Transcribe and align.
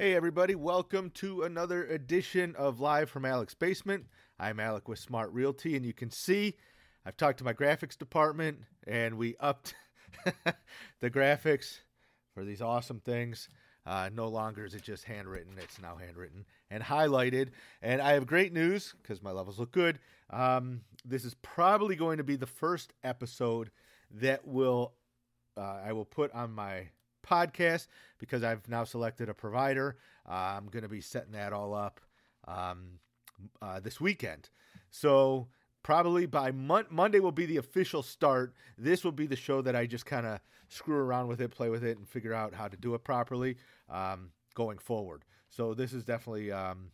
Hey, 0.00 0.14
everybody, 0.14 0.54
welcome 0.54 1.10
to 1.14 1.42
another 1.42 1.84
edition 1.84 2.54
of 2.54 2.78
Live 2.78 3.10
from 3.10 3.24
Alec's 3.24 3.54
Basement. 3.54 4.06
I'm 4.38 4.60
Alec 4.60 4.86
with 4.86 5.00
Smart 5.00 5.32
Realty, 5.32 5.74
and 5.74 5.84
you 5.84 5.92
can 5.92 6.12
see 6.12 6.54
I've 7.04 7.16
talked 7.16 7.38
to 7.38 7.44
my 7.44 7.52
graphics 7.52 7.98
department 7.98 8.60
and 8.86 9.18
we 9.18 9.34
upped 9.40 9.74
the 11.00 11.10
graphics 11.10 11.80
for 12.32 12.44
these 12.44 12.62
awesome 12.62 13.00
things. 13.00 13.48
Uh, 13.84 14.08
no 14.14 14.28
longer 14.28 14.64
is 14.64 14.72
it 14.72 14.82
just 14.82 15.02
handwritten, 15.02 15.54
it's 15.60 15.80
now 15.80 15.96
handwritten 15.96 16.44
and 16.70 16.80
highlighted. 16.80 17.48
And 17.82 18.00
I 18.00 18.12
have 18.12 18.24
great 18.24 18.52
news 18.52 18.94
because 19.02 19.20
my 19.20 19.32
levels 19.32 19.58
look 19.58 19.72
good. 19.72 19.98
Um, 20.30 20.82
this 21.04 21.24
is 21.24 21.34
probably 21.42 21.96
going 21.96 22.18
to 22.18 22.24
be 22.24 22.36
the 22.36 22.46
first 22.46 22.92
episode 23.02 23.72
that 24.12 24.46
will 24.46 24.92
uh, 25.56 25.80
I 25.84 25.92
will 25.92 26.04
put 26.04 26.32
on 26.34 26.52
my 26.52 26.90
podcast 27.26 27.86
because 28.18 28.42
I've 28.42 28.68
now 28.68 28.84
selected 28.84 29.28
a 29.28 29.34
provider. 29.34 29.96
Uh, 30.28 30.56
I'm 30.56 30.66
going 30.66 30.82
to 30.82 30.88
be 30.88 31.00
setting 31.00 31.32
that 31.32 31.52
all 31.52 31.74
up 31.74 32.00
um, 32.46 32.98
uh, 33.62 33.80
this 33.80 34.00
weekend. 34.00 34.50
So 34.90 35.48
probably 35.82 36.26
by 36.26 36.50
mon- 36.50 36.86
Monday 36.90 37.20
will 37.20 37.32
be 37.32 37.46
the 37.46 37.56
official 37.58 38.02
start. 38.02 38.54
This 38.76 39.04
will 39.04 39.12
be 39.12 39.26
the 39.26 39.36
show 39.36 39.62
that 39.62 39.76
I 39.76 39.86
just 39.86 40.06
kind 40.06 40.26
of 40.26 40.40
screw 40.68 40.96
around 40.96 41.28
with 41.28 41.40
it, 41.40 41.50
play 41.50 41.70
with 41.70 41.84
it, 41.84 41.98
and 41.98 42.08
figure 42.08 42.34
out 42.34 42.54
how 42.54 42.68
to 42.68 42.76
do 42.76 42.94
it 42.94 43.04
properly 43.04 43.56
um, 43.88 44.30
going 44.54 44.78
forward. 44.78 45.24
So 45.48 45.74
this 45.74 45.92
is 45.92 46.04
definitely 46.04 46.52
um, 46.52 46.90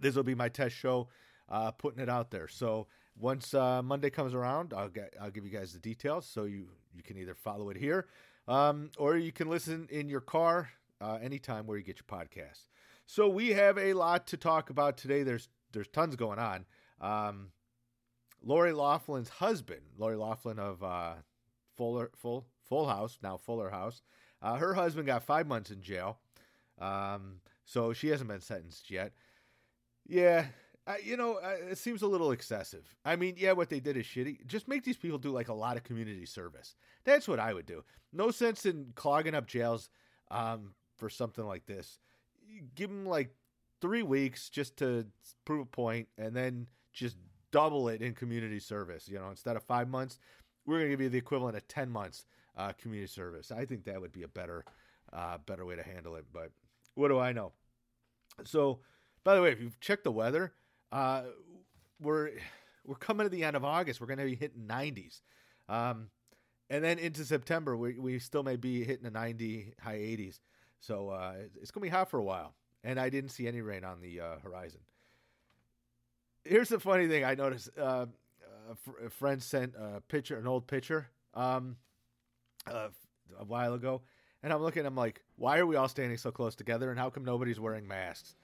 this 0.00 0.14
will 0.14 0.22
be 0.22 0.34
my 0.34 0.48
test 0.48 0.74
show, 0.74 1.08
uh, 1.48 1.70
putting 1.72 2.02
it 2.02 2.08
out 2.08 2.30
there. 2.30 2.48
So 2.48 2.86
once 3.18 3.54
uh, 3.54 3.82
Monday 3.82 4.10
comes 4.10 4.34
around, 4.34 4.72
I'll 4.74 4.88
get 4.88 5.14
I'll 5.20 5.30
give 5.30 5.44
you 5.44 5.50
guys 5.50 5.72
the 5.72 5.78
details 5.78 6.26
so 6.26 6.44
you 6.44 6.68
you 6.94 7.02
can 7.02 7.18
either 7.18 7.34
follow 7.34 7.68
it 7.68 7.76
here 7.76 8.06
um, 8.48 8.90
or 8.98 9.16
you 9.16 9.32
can 9.32 9.48
listen 9.48 9.88
in 9.90 10.08
your 10.08 10.20
car 10.20 10.70
uh, 11.00 11.18
anytime 11.22 11.66
where 11.66 11.76
you 11.76 11.84
get 11.84 11.98
your 11.98 12.20
podcast. 12.20 12.66
So 13.06 13.28
we 13.28 13.50
have 13.50 13.78
a 13.78 13.92
lot 13.94 14.26
to 14.28 14.36
talk 14.36 14.70
about 14.70 14.96
today. 14.96 15.22
There's 15.22 15.48
there's 15.72 15.88
tons 15.88 16.16
going 16.16 16.38
on. 16.38 16.64
Um, 17.00 17.50
Lori 18.42 18.72
Loughlin's 18.72 19.28
husband, 19.28 19.82
Lori 19.98 20.16
Loughlin 20.16 20.58
of 20.58 20.82
uh, 20.82 21.14
Fuller 21.76 22.10
Full 22.16 22.46
Full 22.68 22.88
House, 22.88 23.18
now 23.22 23.36
Fuller 23.36 23.70
House. 23.70 24.02
Uh, 24.42 24.54
her 24.56 24.74
husband 24.74 25.06
got 25.06 25.22
five 25.22 25.46
months 25.46 25.70
in 25.70 25.80
jail, 25.82 26.18
um, 26.80 27.40
so 27.64 27.92
she 27.92 28.08
hasn't 28.08 28.28
been 28.28 28.40
sentenced 28.40 28.90
yet. 28.90 29.12
Yeah, 30.06 30.46
you 31.04 31.16
know, 31.16 31.38
it 31.38 31.78
seems 31.78 32.02
a 32.02 32.06
little 32.06 32.30
excessive. 32.30 32.94
I 33.04 33.16
mean, 33.16 33.34
yeah, 33.36 33.52
what 33.52 33.68
they 33.68 33.80
did 33.80 33.96
is 33.96 34.06
shitty. 34.06 34.46
Just 34.46 34.68
make 34.68 34.84
these 34.84 34.96
people 34.96 35.18
do 35.18 35.30
like 35.30 35.48
a 35.48 35.54
lot 35.54 35.76
of 35.76 35.82
community 35.82 36.26
service. 36.26 36.76
That's 37.04 37.26
what 37.26 37.40
I 37.40 37.54
would 37.54 37.66
do. 37.66 37.82
No 38.12 38.30
sense 38.30 38.66
in 38.66 38.92
clogging 38.94 39.34
up 39.34 39.46
jails 39.46 39.90
um, 40.30 40.74
for 40.96 41.08
something 41.08 41.44
like 41.44 41.66
this. 41.66 41.98
Give 42.74 42.88
them 42.88 43.06
like 43.06 43.34
three 43.80 44.02
weeks 44.02 44.48
just 44.48 44.76
to 44.78 45.06
prove 45.44 45.62
a 45.62 45.66
point, 45.66 46.08
and 46.16 46.34
then 46.36 46.68
just 46.92 47.16
double 47.50 47.88
it 47.88 48.00
in 48.00 48.14
community 48.14 48.60
service. 48.60 49.08
You 49.08 49.18
know, 49.18 49.30
instead 49.30 49.56
of 49.56 49.64
five 49.64 49.88
months, 49.88 50.18
we're 50.66 50.78
going 50.78 50.86
to 50.86 50.92
give 50.92 51.00
you 51.00 51.08
the 51.08 51.18
equivalent 51.18 51.56
of 51.56 51.66
ten 51.66 51.90
months 51.90 52.26
uh, 52.56 52.72
community 52.80 53.08
service. 53.08 53.50
I 53.50 53.64
think 53.64 53.84
that 53.84 54.00
would 54.00 54.12
be 54.12 54.22
a 54.22 54.28
better, 54.28 54.64
uh, 55.12 55.38
better 55.44 55.66
way 55.66 55.74
to 55.74 55.82
handle 55.82 56.14
it. 56.14 56.26
But 56.32 56.52
what 56.94 57.08
do 57.08 57.18
I 57.18 57.32
know? 57.32 57.52
So, 58.44 58.78
by 59.24 59.34
the 59.34 59.42
way, 59.42 59.50
if 59.50 59.60
you've 59.60 59.80
checked 59.80 60.04
the 60.04 60.12
weather 60.12 60.52
uh, 60.96 61.22
we're 62.00 62.30
we're 62.86 62.94
coming 62.96 63.26
to 63.26 63.30
the 63.30 63.44
end 63.44 63.54
of 63.54 63.64
August. 63.64 64.00
We're 64.00 64.06
going 64.06 64.18
to 64.18 64.24
be 64.24 64.34
hitting 64.34 64.66
90s, 64.66 65.20
um, 65.68 66.08
and 66.70 66.82
then 66.82 66.98
into 66.98 67.24
September 67.24 67.76
we 67.76 67.98
we 67.98 68.18
still 68.18 68.42
may 68.42 68.56
be 68.56 68.82
hitting 68.82 69.04
the 69.04 69.10
90 69.10 69.74
high 69.80 69.98
80s. 69.98 70.40
So 70.80 71.10
uh, 71.10 71.34
it's 71.60 71.70
going 71.70 71.82
to 71.82 71.90
be 71.90 71.94
hot 71.94 72.10
for 72.10 72.18
a 72.18 72.24
while. 72.24 72.54
And 72.84 73.00
I 73.00 73.10
didn't 73.10 73.30
see 73.30 73.48
any 73.48 73.60
rain 73.60 73.84
on 73.84 74.00
the 74.00 74.20
uh, 74.20 74.38
horizon. 74.42 74.80
Here's 76.44 76.68
the 76.68 76.78
funny 76.78 77.08
thing 77.08 77.24
I 77.24 77.34
noticed. 77.34 77.70
Uh, 77.76 78.06
a 79.04 79.10
friend 79.10 79.42
sent 79.42 79.74
a 79.78 80.00
picture, 80.00 80.38
an 80.38 80.46
old 80.46 80.66
picture, 80.66 81.08
um, 81.34 81.76
a 82.68 82.90
while 83.46 83.74
ago, 83.74 84.02
and 84.42 84.52
I'm 84.52 84.62
looking. 84.62 84.86
I'm 84.86 84.96
like, 84.96 85.22
why 85.36 85.58
are 85.58 85.66
we 85.66 85.76
all 85.76 85.88
standing 85.88 86.16
so 86.16 86.30
close 86.30 86.54
together? 86.54 86.90
And 86.90 86.98
how 86.98 87.10
come 87.10 87.24
nobody's 87.24 87.60
wearing 87.60 87.86
masks? 87.86 88.34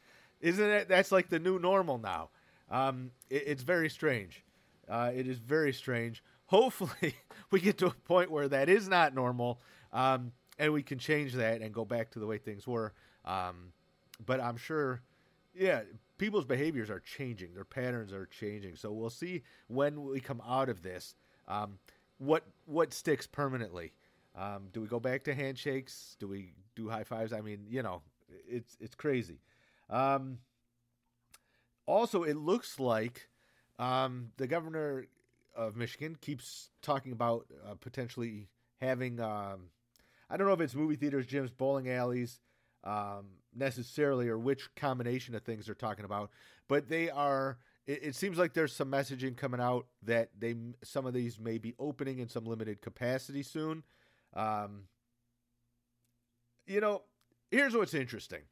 Isn't 0.40 0.70
it? 0.70 0.88
That's 0.88 1.12
like 1.12 1.28
the 1.28 1.38
new 1.38 1.58
normal 1.58 1.98
now. 1.98 2.30
Um, 2.72 3.12
it, 3.30 3.44
it's 3.46 3.62
very 3.62 3.88
strange. 3.88 4.44
Uh, 4.88 5.12
it 5.14 5.28
is 5.28 5.38
very 5.38 5.72
strange. 5.72 6.24
Hopefully, 6.46 7.14
we 7.52 7.60
get 7.60 7.78
to 7.78 7.86
a 7.86 7.90
point 7.90 8.30
where 8.30 8.48
that 8.48 8.68
is 8.68 8.88
not 8.88 9.14
normal, 9.14 9.60
um, 9.92 10.32
and 10.58 10.72
we 10.72 10.82
can 10.82 10.98
change 10.98 11.34
that 11.34 11.60
and 11.60 11.72
go 11.72 11.84
back 11.84 12.10
to 12.12 12.18
the 12.18 12.26
way 12.26 12.38
things 12.38 12.66
were. 12.66 12.92
Um, 13.24 13.72
but 14.24 14.40
I'm 14.40 14.56
sure, 14.56 15.02
yeah, 15.54 15.82
people's 16.18 16.44
behaviors 16.44 16.90
are 16.90 17.00
changing. 17.00 17.54
Their 17.54 17.64
patterns 17.64 18.12
are 18.12 18.26
changing. 18.26 18.76
So 18.76 18.90
we'll 18.92 19.10
see 19.10 19.42
when 19.68 20.02
we 20.04 20.20
come 20.20 20.42
out 20.46 20.68
of 20.68 20.82
this. 20.82 21.14
Um, 21.46 21.78
what 22.18 22.44
what 22.66 22.92
sticks 22.94 23.26
permanently? 23.26 23.92
Um, 24.34 24.68
do 24.72 24.80
we 24.80 24.86
go 24.86 25.00
back 25.00 25.24
to 25.24 25.34
handshakes? 25.34 26.16
Do 26.18 26.28
we 26.28 26.52
do 26.74 26.88
high 26.88 27.04
fives? 27.04 27.32
I 27.32 27.40
mean, 27.40 27.66
you 27.68 27.82
know, 27.82 28.02
it's 28.48 28.76
it's 28.80 28.94
crazy. 28.94 29.40
Um, 29.90 30.38
also, 31.86 32.22
it 32.22 32.36
looks 32.36 32.78
like 32.78 33.28
um, 33.78 34.30
the 34.36 34.46
governor 34.46 35.06
of 35.54 35.76
Michigan 35.76 36.16
keeps 36.20 36.70
talking 36.80 37.12
about 37.12 37.46
uh, 37.68 37.74
potentially 37.74 38.48
having. 38.80 39.20
Um, 39.20 39.70
I 40.30 40.36
don't 40.36 40.46
know 40.46 40.52
if 40.54 40.60
it's 40.60 40.74
movie 40.74 40.96
theaters, 40.96 41.26
gyms, 41.26 41.50
bowling 41.56 41.90
alleys, 41.90 42.40
um, 42.84 43.26
necessarily, 43.54 44.28
or 44.28 44.38
which 44.38 44.74
combination 44.74 45.34
of 45.34 45.42
things 45.42 45.66
they're 45.66 45.74
talking 45.74 46.04
about. 46.04 46.30
But 46.68 46.88
they 46.88 47.10
are. 47.10 47.58
It, 47.84 48.00
it, 48.04 48.14
seems 48.14 48.38
like 48.38 48.54
there's 48.54 48.72
some 48.72 48.92
messaging 48.92 49.36
coming 49.36 49.60
out 49.60 49.86
that 50.04 50.30
they 50.38 50.54
some 50.84 51.04
of 51.04 51.14
these 51.14 51.40
may 51.40 51.58
be 51.58 51.74
opening 51.80 52.20
in 52.20 52.28
some 52.28 52.44
limited 52.44 52.80
capacity 52.80 53.42
soon. 53.42 53.82
Um, 54.34 54.84
you 56.66 56.80
know, 56.80 57.02
here's 57.50 57.74
what's 57.74 57.92
interesting 57.92 58.42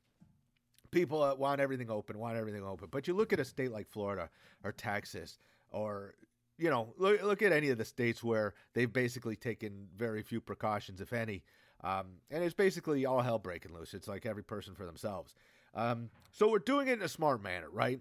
people 0.90 1.34
want 1.38 1.60
everything 1.60 1.90
open, 1.90 2.18
want 2.18 2.36
everything 2.36 2.64
open. 2.64 2.88
But 2.90 3.06
you 3.06 3.14
look 3.14 3.32
at 3.32 3.40
a 3.40 3.44
state 3.44 3.72
like 3.72 3.88
Florida 3.88 4.28
or 4.64 4.72
Texas 4.72 5.38
or 5.70 6.14
you 6.60 6.68
know, 6.68 6.92
look, 6.98 7.22
look 7.22 7.40
at 7.40 7.52
any 7.52 7.70
of 7.70 7.78
the 7.78 7.84
states 7.86 8.22
where 8.22 8.52
they've 8.74 8.92
basically 8.92 9.34
taken 9.34 9.88
very 9.96 10.22
few 10.22 10.42
precautions, 10.42 11.00
if 11.00 11.14
any. 11.14 11.42
Um, 11.82 12.18
and 12.30 12.44
it's 12.44 12.54
basically 12.54 13.06
all 13.06 13.22
hell 13.22 13.38
breaking 13.38 13.72
loose. 13.72 13.94
It's 13.94 14.06
like 14.06 14.26
every 14.26 14.44
person 14.44 14.74
for 14.74 14.84
themselves. 14.84 15.34
Um, 15.74 16.10
so 16.30 16.50
we're 16.50 16.58
doing 16.58 16.88
it 16.88 16.92
in 16.92 17.02
a 17.02 17.08
smart 17.08 17.42
manner, 17.42 17.68
right? 17.72 18.00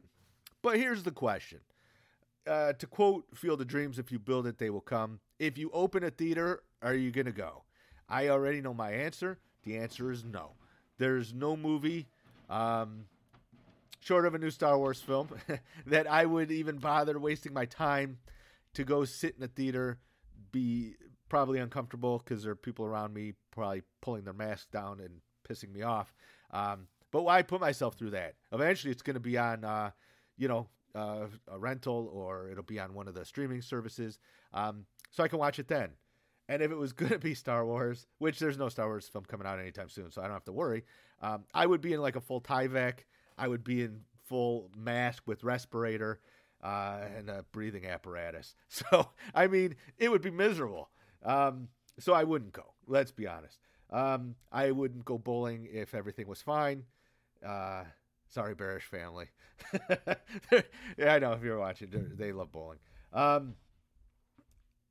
But 0.62 0.76
here's 0.76 1.04
the 1.04 1.12
question. 1.12 1.60
Uh, 2.46 2.74
to 2.74 2.86
quote 2.86 3.26
Field 3.34 3.62
of 3.62 3.68
Dreams, 3.68 3.98
if 3.98 4.12
you 4.12 4.20
build 4.20 4.46
it, 4.46 4.58
they 4.58 4.70
will 4.70 4.82
come. 4.82 5.22
If 5.40 5.58
you 5.58 5.70
open 5.72 6.04
a 6.04 6.10
theater, 6.10 6.64
are 6.82 6.96
you 6.96 7.12
going 7.12 7.28
to 7.28 7.32
go? 7.32 7.64
I 8.10 8.28
already 8.28 8.60
know 8.60 8.74
my 8.74 8.92
answer. 8.92 9.40
The 9.64 9.78
answer 9.78 10.12
is 10.12 10.26
no. 10.26 10.56
There's 10.98 11.34
no 11.34 11.56
movie 11.56 12.08
um, 12.50 13.06
short 14.00 14.26
of 14.26 14.36
a 14.36 14.40
new 14.40 14.50
Star 14.52 14.78
Wars 14.78 15.02
film, 15.02 15.30
that 15.88 16.10
I 16.10 16.26
would 16.26 16.52
even 16.52 16.78
bother 16.78 17.20
wasting 17.20 17.54
my 17.54 17.66
time 17.66 18.18
to 18.74 18.84
go 18.84 19.06
sit 19.06 19.36
in 19.38 19.44
a 19.44 19.48
theater, 19.48 20.00
be 20.52 20.96
probably 21.30 21.60
uncomfortable 21.60 22.18
because 22.18 22.44
there 22.44 22.52
are 22.52 22.56
people 22.56 22.86
around 22.86 23.14
me 23.14 23.34
probably 23.52 23.84
pulling 24.02 24.24
their 24.24 24.34
mask 24.34 24.72
down 24.72 25.00
and 25.00 25.22
pissing 25.48 25.72
me 25.72 25.84
off. 25.84 26.14
Um, 26.52 26.88
but 27.12 27.24
why 27.24 27.42
put 27.42 27.62
myself 27.62 27.96
through 27.96 28.12
that? 28.12 28.36
Eventually, 28.52 28.92
it's 28.92 29.02
going 29.02 29.16
to 29.16 29.20
be 29.20 29.38
on, 29.38 29.64
uh, 29.64 29.92
you 30.38 30.48
know, 30.48 30.68
uh, 30.96 31.28
a 31.48 31.60
rental 31.60 32.10
or 32.14 32.50
it'll 32.50 32.64
be 32.64 32.80
on 32.80 32.94
one 32.94 33.08
of 33.08 33.14
the 33.14 33.26
streaming 33.26 33.62
services, 33.62 34.20
um, 34.54 34.86
so 35.12 35.24
I 35.24 35.28
can 35.28 35.40
watch 35.40 35.60
it 35.60 35.68
then. 35.68 35.92
And 36.48 36.64
if 36.64 36.72
it 36.72 36.78
was 36.78 36.94
going 36.94 37.12
to 37.12 37.20
be 37.20 37.36
Star 37.36 37.66
Wars, 37.66 38.08
which 38.18 38.40
there's 38.40 38.58
no 38.58 38.70
Star 38.70 38.88
Wars 38.88 39.08
film 39.08 39.26
coming 39.26 39.48
out 39.48 39.60
anytime 39.60 39.90
soon, 39.90 40.12
so 40.12 40.22
I 40.22 40.26
don't 40.26 40.34
have 40.34 40.46
to 40.46 40.52
worry, 40.52 40.84
um, 41.22 41.44
I 41.54 41.66
would 41.66 41.82
be 41.82 41.94
in 41.94 42.02
like 42.02 42.16
a 42.16 42.22
full 42.22 42.42
Tyvek. 42.42 43.00
I 43.38 43.48
would 43.48 43.64
be 43.64 43.84
in 43.84 44.02
full 44.26 44.70
mask 44.76 45.24
with 45.26 45.44
respirator 45.44 46.20
uh, 46.64 47.00
and 47.18 47.30
a 47.30 47.46
breathing 47.52 47.86
apparatus. 47.86 48.56
So, 48.70 49.10
I 49.34 49.48
mean, 49.48 49.76
it 49.98 50.10
would 50.10 50.22
be 50.22 50.32
miserable. 50.32 50.90
Um, 51.24 51.70
so 52.00 52.14
I 52.14 52.24
wouldn't 52.24 52.54
go. 52.54 52.74
Let's 52.88 53.12
be 53.12 53.28
honest. 53.28 53.60
Um, 53.92 54.36
I 54.52 54.72
wouldn't 54.72 55.06
go 55.06 55.18
bowling 55.18 55.68
if 55.72 55.94
everything 55.94 56.28
was 56.28 56.42
fine. 56.42 56.84
Uh, 57.46 57.84
sorry, 58.28 58.56
Bearish 58.56 58.86
family. 58.86 59.28
yeah, 60.98 61.14
I 61.14 61.20
know 61.20 61.34
if 61.34 61.44
you're 61.44 61.60
watching, 61.60 61.90
they 62.18 62.32
love 62.32 62.52
bowling. 62.52 62.80
Um, 63.12 63.56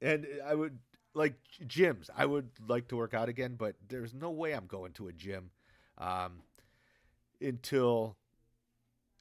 and 0.02 0.26
I 0.44 0.55
would 0.55 0.79
like 1.14 1.35
gyms. 1.67 2.11
I 2.17 2.26
would 2.26 2.50
like 2.67 2.88
to 2.88 2.97
work 2.97 3.14
out 3.14 3.29
again, 3.29 3.55
but 3.56 3.76
there's 3.88 4.14
no 4.14 4.31
way 4.31 4.52
I'm 4.52 4.67
going 4.67 4.93
to 4.94 5.08
a 5.08 5.12
gym 5.12 5.50
um, 5.99 6.43
until 7.41 8.17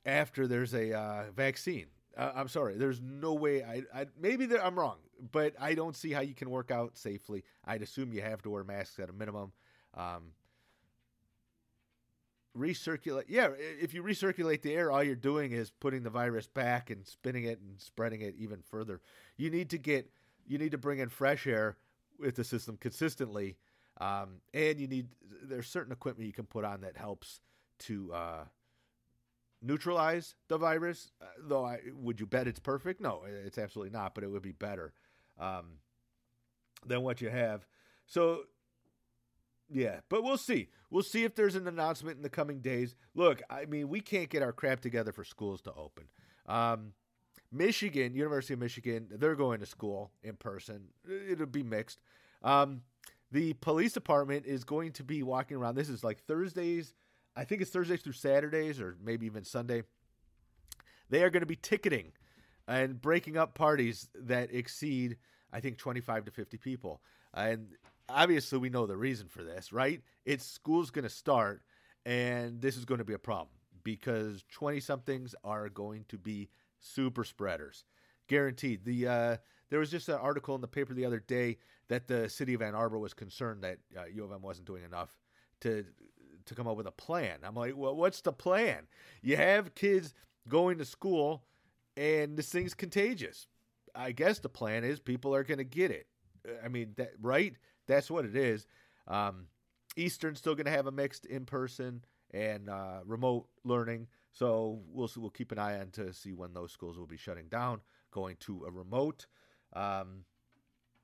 after 0.06 0.48
there's 0.48 0.74
a 0.74 0.98
uh, 0.98 1.24
vaccine. 1.36 1.88
Uh, 2.18 2.32
I'm 2.36 2.48
sorry, 2.48 2.76
there's 2.76 3.02
no 3.02 3.34
way. 3.34 3.64
I, 3.64 3.84
I 3.94 4.06
maybe 4.20 4.46
there, 4.46 4.64
I'm 4.64 4.78
wrong, 4.78 4.98
but 5.32 5.54
I 5.60 5.76
don't 5.76 5.96
see 5.96 6.12
how 6.12 6.22
you 6.22 6.34
can 6.34 6.50
work 6.50 6.72
out 6.72 6.98
safely. 6.98 7.44
I'd 7.66 7.82
assume 7.82 8.14
you 8.14 8.22
have 8.22 8.42
to 8.44 8.50
wear 8.50 8.64
masks 8.64 9.00
at 9.00 9.10
a 9.10 9.14
minimum. 9.14 9.52
Um, 9.94 10.32
recirculate. 12.58 13.26
Yeah, 13.28 13.50
if 13.58 13.94
you 13.94 14.02
recirculate 14.04 14.62
the 14.62 14.74
air, 14.74 14.92
all 14.92 15.04
you're 15.04 15.16
doing 15.16 15.52
is 15.52 15.70
putting 15.70 16.04
the 16.04 16.10
virus 16.10 16.48
back 16.48 16.90
and 16.90 17.06
spinning 17.06 17.44
it 17.44 17.60
and 17.60 17.80
spreading 17.80 18.22
it 18.22 18.36
even 18.38 18.62
further. 18.62 19.02
You 19.38 19.50
need 19.50 19.70
to 19.70 19.78
get, 19.78 20.10
you 20.48 20.58
need 20.58 20.72
to 20.72 20.78
bring 20.78 21.00
in 21.00 21.10
fresh 21.10 21.46
air 21.46 21.78
with 22.20 22.36
the 22.36 22.44
system 22.44 22.78
consistently, 22.78 23.58
um, 24.00 24.42
and 24.54 24.80
you 24.80 24.88
need 24.88 25.08
there's 25.44 25.68
certain 25.68 25.92
equipment 25.92 26.28
you 26.28 26.34
can 26.34 26.46
put 26.46 26.66
on 26.66 26.82
that 26.82 26.98
helps 26.98 27.42
to 27.80 28.12
uh, 28.14 28.44
neutralize 29.62 30.36
the 30.48 30.58
virus. 30.58 31.12
Uh, 31.22 31.26
though, 31.42 31.66
I 31.66 31.80
would 31.94 32.20
you 32.20 32.26
bet 32.26 32.48
it's 32.48 32.60
perfect? 32.60 33.02
No, 33.02 33.24
it's 33.26 33.58
absolutely 33.58 33.92
not. 33.92 34.14
But 34.16 34.24
it 34.24 34.28
would 34.28 34.42
be 34.42 34.52
better 34.52 34.94
um, 35.40 35.80
than 36.86 37.02
what 37.02 37.22
you 37.22 37.30
have. 37.30 37.66
So 38.06 38.42
yeah, 39.70 40.00
but 40.10 40.24
we'll 40.24 40.38
see. 40.38 40.70
We'll 40.90 41.04
see 41.04 41.24
if 41.24 41.36
there's 41.36 41.56
an 41.56 41.68
announcement 41.68 42.18
in 42.18 42.24
the 42.24 42.30
coming 42.30 42.60
days. 42.60 42.96
Look, 43.16 43.42
I 43.50 43.66
mean, 43.66 43.90
we 43.90 44.00
can't 44.00 44.30
get 44.30 44.42
our 44.42 44.54
crap 44.54 44.80
together 44.80 45.12
for 45.12 45.24
schools 45.24 45.62
to 45.62 45.74
open. 45.74 46.06
Um, 46.46 46.94
Michigan, 47.52 48.14
University 48.14 48.54
of 48.54 48.60
Michigan, 48.60 49.08
they're 49.12 49.36
going 49.36 49.60
to 49.60 49.66
school 49.66 50.12
in 50.24 50.36
person. 50.36 50.90
It'll 51.30 51.46
be 51.46 51.64
mixed. 51.64 52.00
Um, 52.44 52.82
the 53.32 53.54
police 53.54 53.94
department 53.94 54.46
is 54.46 54.64
going 54.64 54.94
to 54.94 55.04
be 55.04 55.24
walking 55.24 55.58
around. 55.58 55.76
This 55.76 55.90
is 55.90 56.04
like 56.04 56.24
Thursdays. 56.24 56.94
I 57.36 57.44
think 57.44 57.62
it's 57.62 57.72
Thursdays 57.72 58.02
through 58.02 58.14
Saturdays 58.14 58.80
or 58.80 58.98
maybe 59.04 59.26
even 59.26 59.44
Sunday. 59.44 59.84
They 61.10 61.24
are 61.24 61.30
going 61.30 61.42
to 61.42 61.48
be 61.48 61.56
ticketing 61.56 62.14
and 62.68 63.02
breaking 63.02 63.38
up 63.38 63.54
parties 63.54 64.10
that 64.16 64.54
exceed, 64.54 65.18
I 65.52 65.60
think, 65.60 65.78
25 65.78 66.26
to 66.26 66.32
50 66.32 66.58
people. 66.58 67.02
And 67.34 67.70
obviously 68.10 68.60
we 68.60 68.70
know 68.70 68.86
the 68.86 68.98
reason 68.98 69.28
for 69.28 69.44
this, 69.44 69.72
right? 69.72 70.02
It's 70.26 70.46
school's 70.46 70.92
going 70.92 71.04
to 71.04 71.10
start, 71.10 71.62
and 72.06 72.62
this 72.62 72.78
is 72.78 72.86
going 72.86 73.00
to 73.00 73.06
be 73.06 73.14
a 73.14 73.20
problem 73.20 73.50
because 73.84 74.44
20 74.52 74.80
somethings 74.80 75.36
are 75.44 75.70
going 75.70 76.06
to 76.10 76.18
be 76.18 76.50
super 76.80 77.24
spreaders. 77.24 77.86
Guaranteed. 78.28 78.84
The 78.84 79.08
uh, 79.08 79.38
there 79.70 79.80
was 79.80 79.92
just 79.92 80.10
an 80.10 80.16
article 80.16 80.56
in 80.56 80.62
the 80.62 80.68
paper 80.68 80.94
the 80.94 81.06
other 81.06 81.20
day 81.20 81.58
that 81.90 82.08
the 82.08 82.30
city 82.30 82.54
of 82.54 82.62
Ann 82.62 82.76
Arbor 82.76 83.00
was 83.00 83.14
concerned 83.14 83.64
that 83.64 83.80
uh, 83.98 84.06
U 84.14 84.24
of 84.24 84.32
M 84.32 84.42
wasn't 84.42 84.68
doing 84.68 84.84
enough 84.84 85.16
to 85.62 85.86
to 86.46 86.56
come 86.56 86.68
up 86.68 86.78
with 86.78 86.88
a 86.88 86.92
plan. 86.92 87.40
I'm 87.44 87.56
like, 87.56 87.74
well, 87.76 87.96
what's 87.96 88.22
the 88.22 88.32
plan? 88.32 88.88
You 89.22 89.36
have 89.36 89.76
kids 89.76 90.14
going 90.48 90.78
to 90.78 90.86
school, 90.86 91.44
and 91.98 92.38
this 92.38 92.50
thing's 92.50 92.74
contagious. 92.74 93.48
I 93.94 94.14
guess 94.14 94.40
the 94.40 94.50
plan 94.50 94.84
is 94.84 95.00
people 95.00 95.36
are 95.36 95.44
going 95.44 95.58
to 95.58 95.66
get 95.66 95.92
it. 95.92 96.08
I 96.64 96.70
mean, 96.70 96.94
that 96.96 97.12
right? 97.22 97.54
that's 97.88 98.12
what 98.12 98.26
it 98.26 98.36
is. 98.36 98.68
Um, 99.08 99.48
Eastern's 99.96 100.38
still 100.40 100.54
going 100.54 100.66
to 100.66 100.72
have 100.72 100.88
a 100.88 100.92
mixed 100.92 101.26
in 101.26 101.46
person 101.46 102.04
and 102.32 102.70
uh, 102.70 103.00
remote 103.06 103.48
learning. 103.64 104.08
So 104.32 104.82
we'll 104.92 105.10
we'll 105.18 105.32
keep 105.32 105.52
an 105.52 105.58
eye 105.58 105.80
on 105.80 105.90
to 105.92 106.14
see 106.14 106.34
when 106.34 106.54
those 106.54 106.72
schools 106.72 106.98
will 107.00 107.08
be 107.08 107.18
shutting 107.18 107.48
down, 107.48 107.82
going 108.12 108.36
to 108.42 108.66
a 108.68 108.72
remote 108.72 109.26
um, 109.78 110.26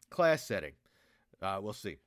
class 0.10 0.46
setting. 0.46 0.74
Uh, 1.42 1.60
we'll 1.62 1.74
see. 1.74 1.98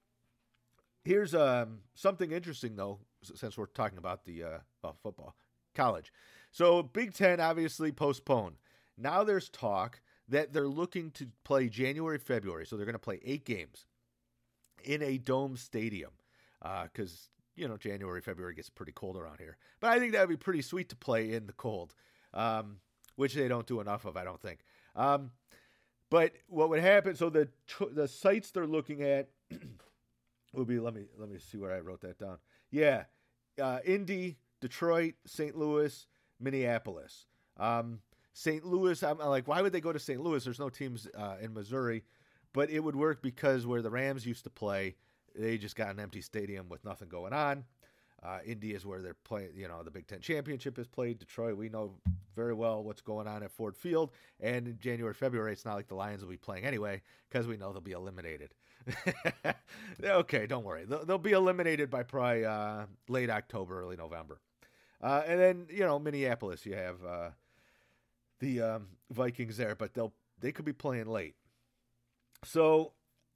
Here's 1.05 1.35
um, 1.35 1.79
something 1.95 2.33
interesting 2.33 2.75
though, 2.77 2.99
since 3.23 3.57
we're 3.57 3.67
talking 3.67 3.99
about 3.99 4.25
the 4.25 4.43
uh, 4.43 4.59
well, 4.83 4.97
football 5.03 5.37
college. 5.75 6.13
So 6.51 6.83
Big 6.83 7.15
Ten 7.15 7.39
obviously 7.41 7.93
postponed. 7.93 8.57
Now 8.99 9.23
there's 9.25 9.49
talk 9.49 10.01
that 10.29 10.53
they're 10.53 10.67
looking 10.67 11.11
to 11.13 11.29
play 11.45 11.69
January, 11.69 12.19
February. 12.19 12.67
So 12.67 12.77
they're 12.77 12.87
going 12.87 12.95
to 12.95 12.99
play 12.99 13.21
eight 13.25 13.45
games 13.45 13.87
in 14.83 15.03
a 15.03 15.19
dome 15.19 15.57
stadium 15.57 16.13
because 16.61 17.29
uh, 17.31 17.61
you 17.61 17.69
know 17.69 17.77
January, 17.77 18.21
February 18.21 18.55
gets 18.55 18.71
pretty 18.71 18.93
cold 18.93 19.17
around 19.17 19.39
here. 19.39 19.57
But 19.81 19.91
I 19.91 19.99
think 19.99 20.13
that 20.13 20.21
would 20.23 20.39
be 20.39 20.43
pretty 20.43 20.63
sweet 20.63 20.89
to 20.89 20.97
play 20.97 21.33
in 21.33 21.47
the 21.47 21.53
cold, 21.53 21.95
um, 22.35 22.79
which 23.17 23.35
they 23.35 23.49
don't 23.49 23.67
do 23.67 23.81
enough 23.81 24.05
of, 24.05 24.17
I 24.17 24.25
don't 24.25 24.41
think. 24.41 24.61
Um, 24.97 25.31
but 26.11 26.33
what 26.49 26.69
would 26.69 26.81
happen? 26.81 27.15
So 27.15 27.31
the 27.31 27.49
the 27.93 28.09
sites 28.09 28.51
they're 28.51 28.67
looking 28.67 29.03
at 29.03 29.29
would 30.53 30.67
be 30.67 30.79
let 30.79 30.95
me 30.95 31.05
let 31.19 31.29
me 31.29 31.39
see 31.39 31.59
where 31.59 31.73
I 31.73 31.81
wrote 31.81 32.01
that 32.03 32.19
down. 32.19 32.39
Yeah, 32.71 33.05
uh, 33.63 33.79
Indy, 33.85 34.39
Detroit, 34.61 35.15
St. 35.27 35.57
Louis, 35.57 36.07
Minneapolis. 36.41 37.27
Um, 37.59 38.01
St. 38.33 38.67
Louis, 38.67 39.03
I'm 39.03 39.19
like, 39.19 39.49
why 39.49 39.63
would 39.63 39.73
they 39.73 39.81
go 39.81 39.95
to 39.95 39.99
St. 39.99 40.21
Louis? 40.21 40.45
There's 40.45 40.59
no 40.59 40.69
teams 40.69 41.09
uh, 41.17 41.37
in 41.41 41.55
Missouri 41.55 42.05
but 42.57 42.71
it 42.71 42.81
would 42.81 42.97
work 42.97 43.21
because 43.21 43.67
where 43.67 43.83
the 43.83 43.91
Rams 43.91 44.25
used 44.25 44.45
to 44.45 44.51
play, 44.51 44.97
they 45.35 45.59
just 45.59 45.77
got 45.77 45.91
an 45.91 46.01
empty 46.01 46.23
stadium 46.23 46.71
with 46.71 46.83
nothing 46.87 47.07
going 47.07 47.35
on. 47.35 47.65
Uh, 48.23 48.39
Indy 48.45 48.73
is 48.73 48.87
where 48.87 49.03
they're 49.03 49.15
playing. 49.15 49.51
You 49.55 49.69
know, 49.69 49.83
the 49.83 49.91
Big 49.91 50.07
Ten 50.07 50.21
championship 50.21 50.79
is 50.79 50.87
played. 50.87 51.19
Detroit, 51.19 51.57
we 51.57 51.69
know 51.69 51.93
very 52.35 52.55
well 52.55 52.83
what's 52.83 53.01
going 53.01 53.27
on 53.27 53.43
at 53.43 53.51
Ford 53.51 53.77
Field. 53.77 54.11
And 54.41 54.67
in 54.69 54.79
January, 54.79 55.15
February, 55.15 55.53
it's 55.53 55.65
not 55.65 55.75
like 55.75 55.89
the 55.89 55.95
Lions 55.95 56.23
will 56.23 56.31
be 56.31 56.37
playing 56.37 56.65
anyway 56.65 57.03
because 57.29 57.47
we 57.47 57.57
know 57.57 57.73
they'll 57.73 57.81
be 57.81 57.93
eliminated. 57.93 58.55
okay, 60.05 60.47
don't 60.47 60.65
worry. 60.65 60.85
They'll, 60.85 61.05
they'll, 61.05 61.19
be 61.19 61.33
eliminated 61.33 61.91
by 61.91 62.05
probably 62.05 62.45
uh, 62.45 62.87
late 63.09 63.31
October, 63.31 63.81
early 63.81 63.97
November. 63.97 64.41
Uh, 65.03 65.23
and 65.27 65.41
then 65.41 65.67
you 65.71 65.81
know, 65.81 65.99
Minneapolis, 65.99 66.65
you 66.65 66.75
have 66.75 67.05
uh, 67.05 67.31
the 68.39 68.63
um, 68.63 68.87
Vikings 69.11 69.57
there, 69.57 69.75
but 69.75 69.95
they'll 69.95 70.13
they 70.41 70.53
could 70.53 70.65
be 70.65 70.73
playing 70.73 71.07
late. 71.07 71.35
So 72.45 72.93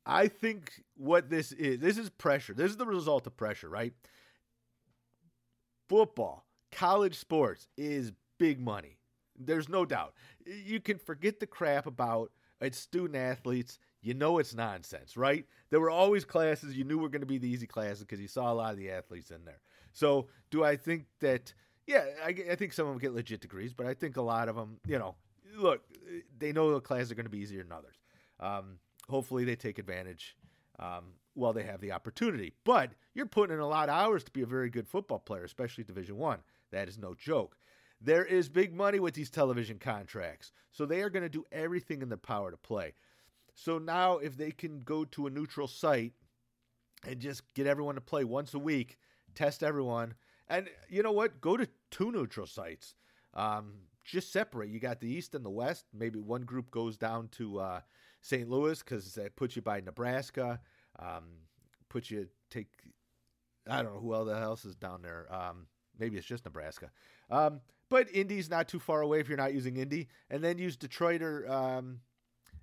I 0.06 0.29
think 0.29 0.82
what 0.97 1.31
this 1.31 1.53
is, 1.53 1.79
this 1.79 1.99
is 1.99 2.11
pressure. 2.11 2.55
This 2.55 2.71
is 2.71 2.77
the 2.77 2.87
result 2.87 3.27
of 3.27 3.37
pressure, 3.37 3.69
right? 3.69 3.93
Football, 5.90 6.46
college 6.70 7.16
sports 7.16 7.66
is 7.76 8.12
big 8.38 8.60
money. 8.60 8.96
There's 9.37 9.69
no 9.69 9.84
doubt. 9.84 10.14
You 10.46 10.78
can 10.78 10.98
forget 10.98 11.40
the 11.40 11.48
crap 11.48 11.87
about 11.87 12.31
it's 12.60 12.78
student 12.78 13.16
athletes. 13.16 13.81
You 14.00 14.14
know 14.14 14.38
it's 14.38 14.54
nonsense, 14.54 15.16
right? 15.16 15.44
There 15.70 15.81
were 15.81 15.90
always 15.90 16.25
classes 16.25 16.76
you 16.76 16.84
knew 16.84 16.96
were 16.96 17.08
going 17.08 17.22
to 17.22 17.26
be 17.26 17.38
the 17.38 17.48
easy 17.48 17.66
classes 17.66 18.04
because 18.04 18.20
you 18.20 18.28
saw 18.28 18.52
a 18.52 18.54
lot 18.54 18.70
of 18.70 18.76
the 18.78 18.88
athletes 18.88 19.32
in 19.32 19.44
there. 19.44 19.58
So, 19.92 20.28
do 20.52 20.62
I 20.62 20.76
think 20.76 21.06
that? 21.19 21.52
Yeah, 21.88 22.04
I, 22.25 22.36
I 22.52 22.54
think 22.54 22.72
some 22.72 22.86
of 22.86 22.93
them 22.93 23.00
get 23.00 23.12
legit 23.12 23.40
degrees, 23.40 23.75
but 23.75 23.86
I 23.86 23.94
think 23.94 24.16
a 24.16 24.22
lot 24.22 24.48
of 24.48 24.54
them, 24.54 24.78
you 24.86 24.96
know, 24.96 25.16
look, 25.56 25.82
they 26.38 26.52
know 26.52 26.72
the 26.72 26.81
classes 26.81 27.10
are 27.10 27.16
going 27.16 27.26
to 27.26 27.31
be 27.31 27.38
easier 27.38 27.64
than 27.64 27.72
others. 27.72 27.96
Um, 28.38 28.78
hopefully 29.08 29.44
they 29.44 29.56
take 29.56 29.81
advantage 29.81 30.36
um, 30.78 31.14
while 31.40 31.52
they 31.52 31.64
have 31.64 31.81
the 31.81 31.92
opportunity. 31.92 32.52
But 32.64 32.92
you're 33.14 33.26
putting 33.26 33.54
in 33.54 33.60
a 33.60 33.66
lot 33.66 33.88
of 33.88 33.94
hours 33.94 34.25
to 34.25 34.31
be 34.31 34.42
a 34.42 34.46
very 34.46 34.70
good 34.70 34.88
football 34.88 35.19
player, 35.19 35.44
especially 35.44 35.84
Division 35.84 36.16
One. 36.16 36.40
That 36.70 36.88
is 36.88 36.98
no 36.98 37.14
joke. 37.14 37.56
There 38.00 38.24
is 38.24 38.48
big 38.48 38.74
money 38.74 39.00
with 39.00 39.15
these 39.15 39.31
television 39.31 39.79
contracts, 39.79 40.53
so 40.70 40.86
they 40.86 41.03
are 41.03 41.10
going 41.10 41.24
to 41.24 41.29
do 41.29 41.44
everything 41.53 42.00
in 42.00 42.08
their 42.08 42.17
power 42.17 42.50
to 42.50 42.56
play. 42.56 42.94
So 43.55 43.79
now, 43.79 44.19
if 44.19 44.36
they 44.36 44.53
can 44.53 44.81
go 44.81 45.05
to 45.06 45.26
a 45.26 45.31
neutral 45.31 45.67
site 45.67 46.12
and 47.06 47.20
just 47.20 47.43
get 47.55 47.67
everyone 47.67 47.96
to 47.96 48.00
play 48.00 48.24
once 48.24 48.55
a 48.55 48.58
week, 48.58 48.98
test 49.34 49.62
everyone, 49.62 50.15
and 50.48 50.69
you 50.88 51.03
know 51.03 51.12
what? 51.12 51.41
Go 51.41 51.56
to 51.56 51.69
two 51.91 52.10
neutral 52.10 52.46
sites. 52.46 52.94
Um, 53.34 53.74
just 54.05 54.32
separate. 54.32 54.70
You 54.70 54.81
got 54.81 55.00
the 55.00 55.12
East 55.12 55.34
and 55.34 55.44
the 55.44 55.50
West. 55.50 55.84
Maybe 55.93 56.19
one 56.19 56.43
group 56.43 56.70
goes 56.70 56.96
down 56.96 57.29
to 57.32 57.60
uh, 57.60 57.81
St. 58.20 58.48
Louis 58.48 58.82
because 58.82 59.17
it 59.17 59.36
puts 59.36 59.56
you 59.56 59.62
by 59.62 59.81
Nebraska, 59.81 60.60
um, 61.00 61.24
puts 61.88 62.10
you 62.10 62.28
take. 62.50 62.69
I 63.69 63.82
don't 63.82 63.94
know 63.94 64.00
who 64.00 64.32
else 64.32 64.64
is 64.64 64.74
down 64.74 65.02
there. 65.02 65.26
Um, 65.32 65.66
maybe 65.98 66.16
it's 66.16 66.26
just 66.26 66.44
Nebraska. 66.44 66.90
Um, 67.30 67.60
but 67.88 68.08
Indy's 68.12 68.48
not 68.48 68.69
too 68.69 68.78
far 68.78 69.02
away 69.02 69.20
if 69.20 69.28
you're 69.28 69.36
not 69.36 69.52
using 69.52 69.76
Indy, 69.76 70.08
and 70.30 70.42
then 70.42 70.58
use 70.58 70.76
Detroit 70.76 71.22
or 71.22 71.50
um, 71.50 72.00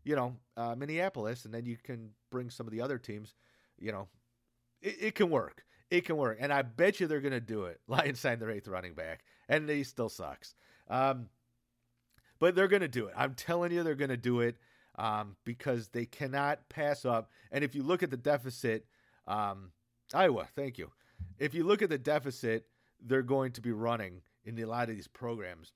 you 0.04 0.16
know 0.16 0.36
uh, 0.56 0.76
Minneapolis, 0.76 1.46
and 1.46 1.54
then 1.54 1.66
you 1.66 1.78
can 1.82 2.12
bring 2.32 2.50
some 2.50 2.66
of 2.68 2.74
the 2.74 2.82
other 2.82 2.98
teams. 2.98 3.36
You 3.80 3.92
know, 3.92 4.08
it, 4.82 4.96
it 5.00 5.16
can 5.16 5.30
work. 5.30 5.64
It 5.90 6.06
can 6.06 6.18
work, 6.18 6.38
and 6.40 6.52
I 6.52 6.64
bet 6.64 7.00
you 7.00 7.08
they're 7.08 7.22
going 7.22 7.32
to 7.32 7.40
do 7.40 7.66
it. 7.66 7.80
Lions 7.88 8.20
signed 8.20 8.42
their 8.42 8.52
eighth 8.52 8.68
running 8.68 8.94
back, 8.94 9.24
and 9.48 9.70
he 9.70 9.84
still 9.84 10.10
sucks. 10.10 10.56
Um, 10.90 11.30
but 12.40 12.56
they're 12.56 12.68
going 12.68 12.82
to 12.82 12.88
do 12.88 13.08
it. 13.08 13.14
I'm 13.18 13.34
telling 13.34 13.72
you, 13.72 13.84
they're 13.84 13.96
going 13.96 14.10
to 14.10 14.18
do 14.18 14.42
it 14.42 14.58
um, 14.98 15.36
because 15.46 15.90
they 15.90 16.06
cannot 16.06 16.68
pass 16.70 17.06
up. 17.06 17.30
And 17.52 17.64
if 17.64 17.76
you 17.76 17.84
look 17.84 18.04
at 18.04 18.10
the 18.10 18.18
deficit, 18.18 18.86
um, 19.28 19.72
Iowa, 20.14 20.48
thank 20.56 20.78
you. 20.78 20.92
If 21.38 21.54
you 21.54 21.64
look 21.64 21.82
at 21.82 21.90
the 21.90 21.98
deficit, 21.98 22.66
they're 23.00 23.22
going 23.22 23.52
to 23.54 23.62
be 23.62 23.72
running 23.72 24.22
in 24.46 24.58
a 24.60 24.66
lot 24.66 24.90
of 24.90 24.96
these 24.96 25.08
programs. 25.08 25.74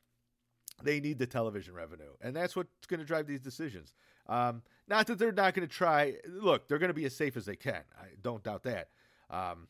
They 0.83 0.99
need 0.99 1.19
the 1.19 1.27
television 1.27 1.75
revenue, 1.75 2.13
and 2.21 2.35
that's 2.35 2.55
what's 2.55 2.87
going 2.87 2.99
to 2.99 3.05
drive 3.05 3.27
these 3.27 3.41
decisions. 3.41 3.93
Um, 4.27 4.63
not 4.87 5.07
that 5.07 5.19
they're 5.19 5.31
not 5.31 5.53
going 5.53 5.67
to 5.67 5.73
try. 5.73 6.15
Look, 6.27 6.67
they're 6.67 6.79
going 6.79 6.89
to 6.89 6.93
be 6.93 7.05
as 7.05 7.15
safe 7.15 7.37
as 7.37 7.45
they 7.45 7.55
can. 7.55 7.83
I 7.99 8.07
don't 8.21 8.43
doubt 8.43 8.63
that. 8.63 8.89
Um, 9.29 9.67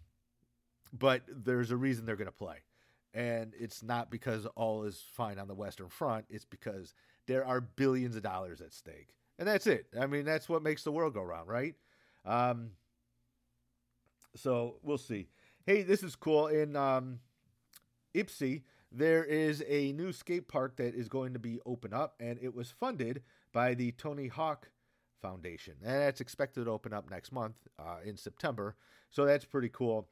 but 0.93 1.23
there's 1.27 1.71
a 1.71 1.77
reason 1.77 2.05
they're 2.05 2.15
going 2.15 2.27
to 2.27 2.31
play, 2.31 2.57
and 3.13 3.53
it's 3.59 3.83
not 3.83 4.09
because 4.09 4.45
all 4.55 4.83
is 4.83 5.03
fine 5.13 5.37
on 5.37 5.47
the 5.49 5.53
Western 5.53 5.89
Front. 5.89 6.25
It's 6.29 6.45
because 6.45 6.93
there 7.27 7.45
are 7.45 7.59
billions 7.59 8.15
of 8.15 8.23
dollars 8.23 8.61
at 8.61 8.73
stake 8.73 9.09
and 9.41 9.47
that's 9.47 9.65
it. 9.65 9.87
I 9.99 10.05
mean, 10.05 10.23
that's 10.23 10.47
what 10.47 10.61
makes 10.61 10.83
the 10.83 10.91
world 10.91 11.15
go 11.15 11.23
round, 11.23 11.49
right? 11.49 11.73
Um, 12.25 12.69
so 14.35 14.75
we'll 14.83 14.99
see. 14.99 15.29
Hey, 15.65 15.81
this 15.81 16.03
is 16.03 16.15
cool. 16.15 16.45
In 16.45 16.75
um, 16.75 17.21
Ypsi, 18.13 18.61
there 18.91 19.23
is 19.23 19.63
a 19.67 19.93
new 19.93 20.13
skate 20.13 20.47
park 20.47 20.77
that 20.77 20.93
is 20.93 21.09
going 21.09 21.33
to 21.33 21.39
be 21.39 21.59
open 21.65 21.91
up, 21.91 22.13
and 22.19 22.37
it 22.39 22.53
was 22.53 22.69
funded 22.69 23.23
by 23.51 23.73
the 23.73 23.93
Tony 23.93 24.27
Hawk 24.27 24.69
Foundation, 25.23 25.73
and 25.83 25.95
that's 25.95 26.21
expected 26.21 26.65
to 26.65 26.71
open 26.71 26.93
up 26.93 27.09
next 27.09 27.31
month 27.31 27.55
uh, 27.79 27.97
in 28.05 28.17
September. 28.17 28.75
So 29.09 29.25
that's 29.25 29.45
pretty 29.45 29.69
cool. 29.69 30.07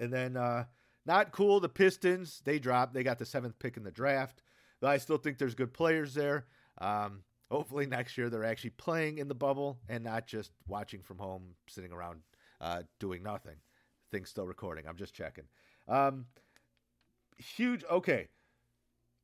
And 0.00 0.10
then, 0.10 0.38
uh, 0.38 0.64
not 1.04 1.32
cool. 1.32 1.60
The 1.60 1.68
Pistons 1.68 2.40
they 2.46 2.58
dropped. 2.58 2.94
They 2.94 3.02
got 3.02 3.18
the 3.18 3.26
seventh 3.26 3.58
pick 3.58 3.76
in 3.76 3.84
the 3.84 3.90
draft. 3.90 4.42
I 4.82 4.96
still 4.96 5.18
think 5.18 5.36
there's 5.36 5.54
good 5.54 5.74
players 5.74 6.14
there. 6.14 6.46
Um, 6.80 7.24
hopefully 7.52 7.86
next 7.86 8.16
year 8.16 8.30
they're 8.30 8.44
actually 8.44 8.70
playing 8.70 9.18
in 9.18 9.28
the 9.28 9.34
bubble 9.34 9.78
and 9.88 10.02
not 10.02 10.26
just 10.26 10.50
watching 10.66 11.02
from 11.02 11.18
home, 11.18 11.54
sitting 11.68 11.92
around 11.92 12.20
uh, 12.60 12.82
doing 12.98 13.22
nothing. 13.22 13.56
Things 14.10 14.30
still 14.30 14.46
recording. 14.46 14.86
I'm 14.88 14.96
just 14.96 15.14
checking. 15.14 15.44
Um, 15.86 16.26
huge. 17.36 17.84
Okay, 17.90 18.28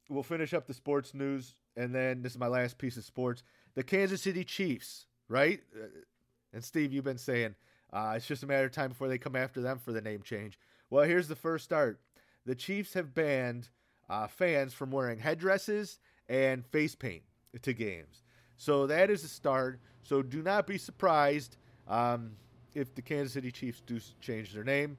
we'll 0.09 0.23
finish 0.23 0.53
up 0.53 0.67
the 0.67 0.75
sports 0.75 1.15
news, 1.15 1.55
and 1.77 1.95
then 1.95 2.23
this 2.23 2.33
is 2.33 2.39
my 2.39 2.47
last 2.47 2.79
piece 2.79 2.97
of 2.97 3.05
sports. 3.05 3.43
The 3.75 3.83
Kansas 3.83 4.23
City 4.23 4.45
Chiefs, 4.45 5.07
right? 5.29 5.61
Uh, 5.75 5.87
and 6.53 6.63
Steve, 6.63 6.93
you've 6.93 7.05
been 7.05 7.19
saying 7.19 7.55
uh, 7.93 8.15
it's 8.17 8.27
just 8.27 8.43
a 8.43 8.47
matter 8.47 8.67
of 8.67 8.73
time 8.73 8.91
before 8.91 9.09
they 9.09 9.19
come 9.19 9.37
after 9.37 9.61
them 9.61 9.79
for 9.79 9.93
the 9.93 10.01
name 10.01 10.23
change. 10.23 10.59
Well, 10.91 11.05
here's 11.05 11.29
the 11.29 11.37
first 11.37 11.65
start. 11.65 12.01
The 12.45 12.55
Chiefs 12.55 12.95
have 12.95 13.15
banned 13.15 13.69
uh, 14.09 14.27
fans 14.27 14.75
from 14.75 14.91
wearing 14.91 15.19
headdresses 15.19 15.99
and 16.29 16.65
face 16.67 16.95
paint 16.95 17.23
to 17.63 17.73
games. 17.73 18.23
So 18.57 18.87
that 18.87 19.11
is 19.11 19.25
a 19.25 19.29
start. 19.29 19.81
So 20.03 20.23
do 20.23 20.43
not 20.43 20.67
be 20.67 20.79
surprised 20.79 21.57
um, 21.87 22.33
if 22.75 22.95
the 22.95 23.03
Kansas 23.03 23.33
City 23.33 23.51
Chiefs 23.51 23.83
do 23.87 24.01
change 24.21 24.53
their 24.53 24.65
name. 24.65 24.99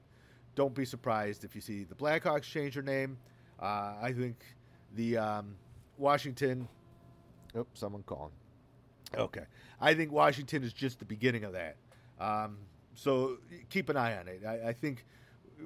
Don't 0.54 0.74
be 0.74 0.84
surprised 0.84 1.44
if 1.44 1.54
you 1.54 1.60
see 1.60 1.84
the 1.84 1.94
Blackhawks 1.94 2.42
change 2.42 2.74
their 2.74 2.82
name. 2.82 3.16
Uh, 3.60 3.94
I 4.00 4.14
think 4.16 4.36
the 4.96 5.18
um, 5.18 5.54
Washington. 5.98 6.66
Oh, 7.54 7.66
someone 7.74 8.02
calling. 8.04 8.32
Okay. 9.16 9.44
I 9.80 9.94
think 9.94 10.12
Washington 10.12 10.62
is 10.62 10.72
just 10.72 10.98
the 10.98 11.04
beginning 11.04 11.44
of 11.44 11.52
that. 11.52 11.76
Um, 12.20 12.58
so 12.94 13.38
keep 13.68 13.88
an 13.88 13.96
eye 13.96 14.16
on 14.16 14.28
it. 14.28 14.42
I, 14.46 14.68
I, 14.68 14.72
think 14.72 15.04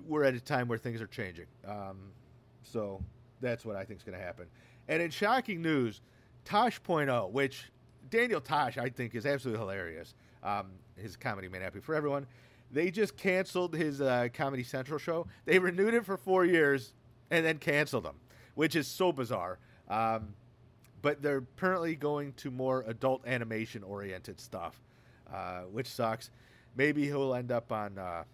we're 0.06 0.24
at 0.24 0.34
a 0.34 0.40
time 0.40 0.68
where 0.68 0.78
things 0.78 1.00
are 1.00 1.06
changing. 1.06 1.46
Um, 1.66 1.98
so 2.62 3.02
that's 3.40 3.64
what 3.64 3.76
I 3.76 3.84
think 3.84 3.98
is 3.98 4.04
going 4.04 4.16
to 4.16 4.24
happen. 4.24 4.46
And 4.88 5.02
in 5.02 5.10
shocking 5.10 5.60
news, 5.60 6.00
Tosh.0, 6.44 7.30
which 7.30 7.70
Daniel 8.10 8.40
Tosh, 8.40 8.78
I 8.78 8.88
think, 8.88 9.14
is 9.14 9.26
absolutely 9.26 9.60
hilarious. 9.60 10.14
Um, 10.42 10.66
his 10.96 11.16
comedy 11.16 11.48
not 11.48 11.72
be 11.72 11.80
for 11.80 11.94
everyone. 11.94 12.26
They 12.70 12.90
just 12.90 13.16
canceled 13.16 13.74
his 13.74 14.00
uh, 14.00 14.28
Comedy 14.32 14.64
Central 14.64 14.98
show. 14.98 15.26
They 15.44 15.58
renewed 15.58 15.94
it 15.94 16.04
for 16.04 16.16
four 16.16 16.44
years 16.44 16.92
and 17.30 17.44
then 17.44 17.58
canceled 17.58 18.04
him, 18.04 18.16
which 18.54 18.76
is 18.76 18.86
so 18.86 19.12
bizarre. 19.12 19.58
Um, 19.88 20.34
but 21.02 21.22
they're 21.22 21.38
apparently 21.38 21.94
going 21.94 22.32
to 22.34 22.50
more 22.50 22.84
adult 22.86 23.26
animation 23.26 23.82
oriented 23.82 24.40
stuff, 24.40 24.80
uh, 25.32 25.60
which 25.70 25.86
sucks. 25.86 26.30
Maybe 26.76 27.04
he'll 27.04 27.34
end 27.34 27.52
up 27.52 27.70
on 27.70 27.98
uh, 27.98 28.24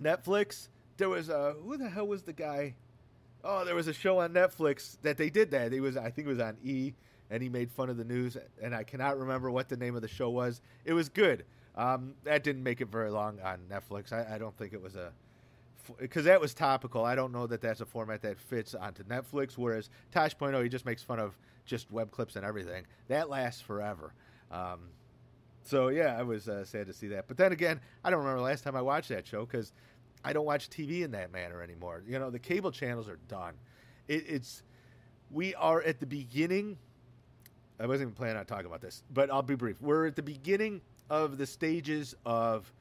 Netflix. 0.00 0.68
There 0.96 1.08
was 1.08 1.28
a 1.28 1.54
who 1.62 1.76
the 1.76 1.88
hell 1.88 2.06
was 2.06 2.22
the 2.22 2.32
guy? 2.32 2.74
Oh, 3.48 3.64
there 3.64 3.76
was 3.76 3.86
a 3.86 3.92
show 3.92 4.18
on 4.18 4.32
Netflix 4.32 4.96
that 5.02 5.16
they 5.16 5.30
did 5.30 5.52
that. 5.52 5.72
It 5.72 5.80
was 5.80 5.96
I 5.96 6.10
think 6.10 6.26
it 6.26 6.30
was 6.30 6.40
on 6.40 6.56
E, 6.64 6.94
and 7.30 7.40
he 7.40 7.48
made 7.48 7.70
fun 7.70 7.88
of 7.88 7.96
the 7.96 8.04
news. 8.04 8.36
And 8.60 8.74
I 8.74 8.82
cannot 8.82 9.18
remember 9.18 9.50
what 9.52 9.68
the 9.68 9.76
name 9.76 9.94
of 9.94 10.02
the 10.02 10.08
show 10.08 10.30
was. 10.30 10.60
It 10.84 10.94
was 10.94 11.08
good. 11.08 11.44
Um, 11.76 12.14
that 12.24 12.42
didn't 12.42 12.64
make 12.64 12.80
it 12.80 12.88
very 12.88 13.10
long 13.10 13.38
on 13.44 13.60
Netflix. 13.70 14.12
I, 14.12 14.34
I 14.34 14.38
don't 14.38 14.56
think 14.56 14.72
it 14.72 14.82
was 14.82 14.96
a 14.96 15.12
because 15.98 16.24
that 16.24 16.40
was 16.40 16.54
topical. 16.54 17.04
I 17.04 17.14
don't 17.14 17.30
know 17.30 17.46
that 17.46 17.60
that's 17.60 17.80
a 17.80 17.86
format 17.86 18.20
that 18.22 18.40
fits 18.40 18.74
onto 18.74 19.04
Netflix. 19.04 19.56
Whereas 19.56 19.90
Tosh.0, 20.10 20.60
he 20.62 20.68
just 20.68 20.84
makes 20.84 21.04
fun 21.04 21.20
of 21.20 21.38
just 21.64 21.90
web 21.92 22.10
clips 22.10 22.34
and 22.34 22.44
everything. 22.44 22.84
That 23.06 23.30
lasts 23.30 23.60
forever. 23.60 24.12
Um, 24.50 24.80
so 25.62 25.88
yeah, 25.88 26.16
I 26.18 26.22
was 26.22 26.48
uh, 26.48 26.64
sad 26.64 26.86
to 26.86 26.92
see 26.92 27.08
that. 27.08 27.28
But 27.28 27.36
then 27.36 27.52
again, 27.52 27.80
I 28.02 28.10
don't 28.10 28.20
remember 28.20 28.38
the 28.38 28.44
last 28.44 28.64
time 28.64 28.74
I 28.74 28.82
watched 28.82 29.08
that 29.10 29.26
show 29.26 29.46
because 29.46 29.72
I 30.26 30.32
don't 30.32 30.44
watch 30.44 30.68
TV 30.68 31.02
in 31.02 31.12
that 31.12 31.32
manner 31.32 31.62
anymore. 31.62 32.02
You 32.04 32.18
know, 32.18 32.30
the 32.30 32.40
cable 32.40 32.72
channels 32.72 33.08
are 33.08 33.20
done. 33.28 33.54
It, 34.08 34.24
it's 34.26 34.64
we 35.30 35.54
are 35.54 35.80
at 35.80 36.00
the 36.00 36.06
beginning. 36.06 36.78
I 37.78 37.86
wasn't 37.86 38.08
even 38.08 38.14
planning 38.14 38.36
on 38.36 38.44
talking 38.44 38.66
about 38.66 38.80
this, 38.80 39.04
but 39.14 39.30
I'll 39.30 39.42
be 39.42 39.54
brief. 39.54 39.80
We're 39.80 40.06
at 40.06 40.16
the 40.16 40.24
beginning 40.24 40.80
of 41.08 41.38
the 41.38 41.46
stages 41.46 42.16
of 42.24 42.72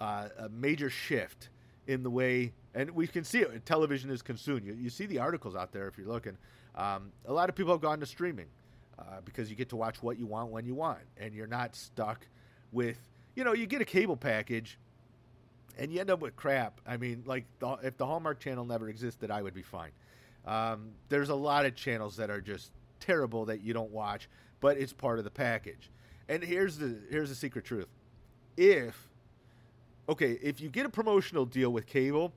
uh, 0.00 0.28
a 0.38 0.48
major 0.48 0.90
shift 0.90 1.48
in 1.88 2.04
the 2.04 2.10
way, 2.10 2.52
and 2.72 2.92
we 2.92 3.08
can 3.08 3.24
see 3.24 3.40
it. 3.40 3.66
Television 3.66 4.08
is 4.08 4.22
consumed. 4.22 4.64
You, 4.64 4.74
you 4.74 4.88
see 4.88 5.06
the 5.06 5.18
articles 5.18 5.56
out 5.56 5.72
there 5.72 5.88
if 5.88 5.98
you're 5.98 6.06
looking. 6.06 6.36
Um, 6.76 7.10
a 7.26 7.32
lot 7.32 7.48
of 7.48 7.56
people 7.56 7.72
have 7.72 7.82
gone 7.82 7.98
to 7.98 8.06
streaming 8.06 8.46
uh, 8.96 9.02
because 9.24 9.50
you 9.50 9.56
get 9.56 9.70
to 9.70 9.76
watch 9.76 10.00
what 10.04 10.20
you 10.20 10.26
want 10.26 10.50
when 10.50 10.66
you 10.66 10.76
want, 10.76 11.00
and 11.16 11.34
you're 11.34 11.48
not 11.48 11.74
stuck 11.74 12.28
with 12.70 12.98
you 13.34 13.42
know 13.42 13.54
you 13.54 13.66
get 13.66 13.82
a 13.82 13.84
cable 13.84 14.16
package 14.16 14.78
and 15.78 15.92
you 15.92 16.00
end 16.00 16.10
up 16.10 16.20
with 16.20 16.36
crap. 16.36 16.80
I 16.86 16.96
mean, 16.96 17.22
like 17.26 17.44
the, 17.58 17.72
if 17.82 17.96
the 17.96 18.06
Hallmark 18.06 18.40
Channel 18.40 18.64
never 18.64 18.88
existed, 18.88 19.30
I 19.30 19.42
would 19.42 19.54
be 19.54 19.62
fine. 19.62 19.90
Um, 20.46 20.90
there's 21.08 21.28
a 21.28 21.34
lot 21.34 21.66
of 21.66 21.74
channels 21.74 22.16
that 22.16 22.30
are 22.30 22.40
just 22.40 22.72
terrible 23.00 23.44
that 23.46 23.62
you 23.62 23.72
don't 23.72 23.90
watch, 23.90 24.28
but 24.60 24.76
it's 24.76 24.92
part 24.92 25.18
of 25.18 25.24
the 25.24 25.30
package. 25.30 25.90
And 26.28 26.42
here's 26.42 26.78
the 26.78 26.98
here's 27.10 27.28
the 27.28 27.34
secret 27.34 27.64
truth: 27.64 27.88
if 28.56 29.08
okay, 30.08 30.38
if 30.42 30.60
you 30.60 30.68
get 30.68 30.86
a 30.86 30.88
promotional 30.88 31.44
deal 31.44 31.70
with 31.70 31.86
cable, 31.86 32.32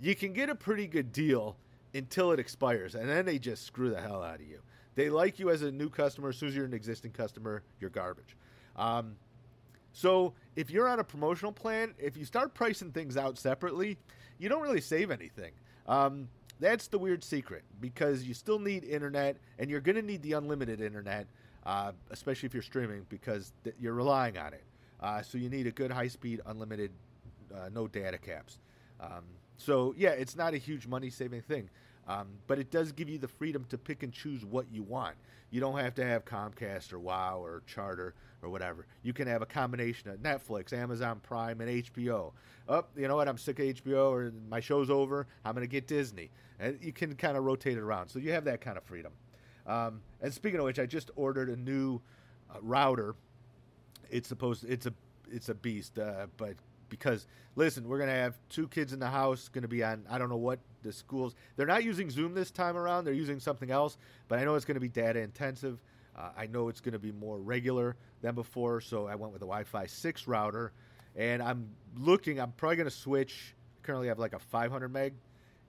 you 0.00 0.14
can 0.14 0.32
get 0.32 0.48
a 0.48 0.54
pretty 0.54 0.86
good 0.86 1.12
deal 1.12 1.56
until 1.94 2.32
it 2.32 2.40
expires, 2.40 2.94
and 2.94 3.08
then 3.08 3.24
they 3.24 3.38
just 3.38 3.64
screw 3.64 3.90
the 3.90 4.00
hell 4.00 4.22
out 4.22 4.40
of 4.40 4.46
you. 4.46 4.60
They 4.94 5.10
like 5.10 5.38
you 5.38 5.50
as 5.50 5.62
a 5.62 5.70
new 5.70 5.90
customer. 5.90 6.30
As 6.30 6.36
soon 6.36 6.48
as 6.48 6.56
you're 6.56 6.64
an 6.64 6.74
existing 6.74 7.12
customer, 7.12 7.62
you're 7.80 7.90
garbage. 7.90 8.36
Um, 8.76 9.16
so 9.96 10.34
if 10.56 10.70
you're 10.70 10.86
on 10.86 11.00
a 11.00 11.04
promotional 11.04 11.52
plan, 11.52 11.94
if 11.98 12.18
you 12.18 12.26
start 12.26 12.52
pricing 12.52 12.92
things 12.92 13.16
out 13.16 13.38
separately, 13.38 13.96
you 14.38 14.50
don't 14.50 14.60
really 14.60 14.82
save 14.82 15.10
anything. 15.10 15.52
Um, 15.88 16.28
that's 16.60 16.88
the 16.88 16.98
weird 16.98 17.24
secret 17.24 17.64
because 17.80 18.24
you 18.24 18.34
still 18.34 18.58
need 18.58 18.84
internet, 18.84 19.38
and 19.58 19.70
you're 19.70 19.80
going 19.80 19.96
to 19.96 20.02
need 20.02 20.20
the 20.20 20.34
unlimited 20.34 20.82
internet, 20.82 21.26
uh, 21.64 21.92
especially 22.10 22.46
if 22.46 22.52
you're 22.52 22.62
streaming 22.62 23.06
because 23.08 23.54
th- 23.64 23.74
you're 23.80 23.94
relying 23.94 24.36
on 24.36 24.52
it. 24.52 24.64
Uh, 25.00 25.22
so 25.22 25.38
you 25.38 25.48
need 25.48 25.66
a 25.66 25.70
good 25.70 25.90
high 25.90 26.08
speed, 26.08 26.42
unlimited, 26.44 26.90
uh, 27.54 27.70
no 27.72 27.88
data 27.88 28.18
caps. 28.18 28.58
Um, 29.00 29.24
so 29.56 29.94
yeah, 29.96 30.10
it's 30.10 30.36
not 30.36 30.52
a 30.52 30.58
huge 30.58 30.86
money 30.86 31.08
saving 31.08 31.40
thing. 31.40 31.70
Um, 32.08 32.28
but 32.46 32.58
it 32.58 32.70
does 32.70 32.92
give 32.92 33.08
you 33.08 33.18
the 33.18 33.28
freedom 33.28 33.64
to 33.70 33.78
pick 33.78 34.02
and 34.02 34.12
choose 34.12 34.44
what 34.44 34.66
you 34.70 34.82
want. 34.82 35.16
You 35.50 35.60
don't 35.60 35.78
have 35.78 35.94
to 35.96 36.04
have 36.04 36.24
Comcast 36.24 36.92
or 36.92 36.98
Wow 36.98 37.40
or 37.42 37.62
Charter 37.66 38.14
or 38.42 38.48
whatever. 38.48 38.86
You 39.02 39.12
can 39.12 39.26
have 39.26 39.42
a 39.42 39.46
combination 39.46 40.10
of 40.10 40.18
Netflix, 40.18 40.72
Amazon 40.72 41.20
Prime, 41.22 41.60
and 41.60 41.84
HBO. 41.84 42.32
Oh, 42.68 42.84
you 42.96 43.08
know 43.08 43.16
what? 43.16 43.28
I'm 43.28 43.38
sick 43.38 43.58
of 43.58 43.66
HBO 43.66 44.10
or 44.10 44.32
my 44.48 44.60
show's 44.60 44.90
over. 44.90 45.26
I'm 45.44 45.54
going 45.54 45.66
to 45.66 45.70
get 45.70 45.86
Disney. 45.86 46.30
And 46.58 46.78
you 46.80 46.92
can 46.92 47.14
kind 47.14 47.36
of 47.36 47.44
rotate 47.44 47.76
it 47.76 47.80
around. 47.80 48.08
So 48.08 48.18
you 48.18 48.32
have 48.32 48.44
that 48.44 48.60
kind 48.60 48.76
of 48.76 48.84
freedom. 48.84 49.12
Um, 49.66 50.00
and 50.20 50.32
speaking 50.32 50.58
of 50.58 50.64
which, 50.64 50.78
I 50.78 50.86
just 50.86 51.10
ordered 51.16 51.48
a 51.48 51.56
new 51.56 52.00
uh, 52.50 52.58
router. 52.62 53.14
It's 54.10 54.28
supposed 54.28 54.64
it's 54.64 54.86
a 54.86 54.92
it's 55.30 55.48
a 55.48 55.54
beast, 55.54 55.98
uh, 55.98 56.26
but 56.36 56.54
because 56.88 57.26
listen, 57.54 57.88
we're 57.88 57.98
gonna 57.98 58.12
have 58.12 58.38
two 58.48 58.68
kids 58.68 58.92
in 58.92 58.98
the 58.98 59.08
house, 59.08 59.48
gonna 59.48 59.68
be 59.68 59.82
on 59.82 60.04
I 60.10 60.18
don't 60.18 60.28
know 60.28 60.36
what 60.36 60.60
the 60.82 60.92
schools. 60.92 61.34
They're 61.56 61.66
not 61.66 61.84
using 61.84 62.10
Zoom 62.10 62.34
this 62.34 62.50
time 62.50 62.76
around. 62.76 63.04
They're 63.04 63.14
using 63.14 63.40
something 63.40 63.70
else, 63.70 63.96
but 64.28 64.38
I 64.38 64.44
know 64.44 64.54
it's 64.54 64.64
gonna 64.64 64.80
be 64.80 64.88
data 64.88 65.20
intensive. 65.20 65.80
Uh, 66.16 66.30
I 66.36 66.46
know 66.46 66.68
it's 66.68 66.80
gonna 66.80 66.98
be 66.98 67.12
more 67.12 67.38
regular 67.38 67.96
than 68.22 68.34
before, 68.34 68.80
so 68.80 69.06
I 69.06 69.14
went 69.16 69.32
with 69.32 69.42
a 69.42 69.46
Wi-Fi 69.46 69.86
six 69.86 70.26
router, 70.26 70.72
and 71.14 71.42
I'm 71.42 71.68
looking. 71.96 72.40
I'm 72.40 72.52
probably 72.52 72.76
gonna 72.76 72.90
switch. 72.90 73.54
Currently, 73.82 74.08
I 74.08 74.10
have 74.10 74.18
like 74.18 74.32
a 74.32 74.38
500 74.38 74.88
meg 74.88 75.14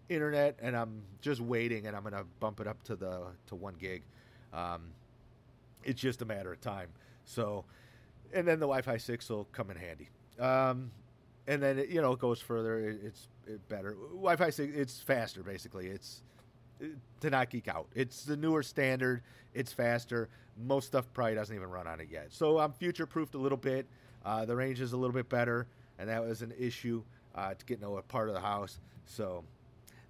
internet, 0.10 0.58
and 0.62 0.76
I'm 0.76 1.02
just 1.22 1.42
waiting, 1.42 1.88
and 1.88 1.96
I'm 1.96 2.04
gonna 2.04 2.26
bump 2.40 2.60
it 2.60 2.68
up 2.68 2.82
to 2.84 2.96
the 2.96 3.28
to 3.48 3.56
one 3.56 3.76
gig. 3.76 4.04
Um, 4.54 4.82
it's 5.84 6.02
just 6.02 6.22
a 6.22 6.26
matter 6.26 6.52
of 6.52 6.62
time. 6.62 6.90
So, 7.26 7.66
and 8.34 8.48
then 8.48 8.60
the 8.60 8.66
Wi-Fi 8.66 8.98
six 8.98 9.30
will 9.30 9.46
come 9.46 9.70
in 9.70 9.78
handy. 9.78 10.10
Um, 10.40 10.92
and 11.48 11.62
then 11.62 11.80
it, 11.80 11.90
you 11.90 12.02
know 12.02 12.12
it 12.12 12.20
goes 12.20 12.40
further. 12.40 12.80
It, 12.80 13.00
it's 13.04 13.28
it 13.46 13.68
better. 13.70 13.96
Wi-Fi 14.12 14.50
six. 14.50 14.74
It's 14.76 15.00
faster. 15.00 15.44
Basically, 15.44 15.88
it's 15.88 16.22
to 17.22 17.30
not 17.30 17.50
geek 17.50 17.68
out. 17.68 17.88
It's 17.96 18.24
the 18.26 18.38
newer 18.38 18.64
standard. 18.64 19.22
It's 19.54 19.72
faster. 19.72 20.30
Most 20.66 20.88
stuff 20.88 21.06
probably 21.14 21.36
doesn't 21.36 21.56
even 21.56 21.70
run 21.70 21.88
on 21.88 22.00
it 22.00 22.10
yet. 22.12 22.28
So 22.30 22.60
I'm 22.60 22.74
future 22.74 23.06
proofed 23.06 23.36
a 23.36 23.38
little 23.38 23.58
bit. 23.58 23.88
Uh, 24.26 24.46
the 24.46 24.56
range 24.56 24.82
is 24.82 24.94
a 24.94 24.98
little 24.98 25.14
bit 25.14 25.30
better, 25.30 25.68
and 26.00 26.10
that 26.10 26.24
was 26.24 26.42
an 26.42 26.54
issue 26.60 27.04
uh, 27.36 27.54
to 27.54 27.66
get 27.66 27.76
into 27.76 27.98
a 27.98 28.02
part 28.02 28.28
of 28.28 28.36
the 28.36 28.42
house. 28.42 28.80
So 29.06 29.44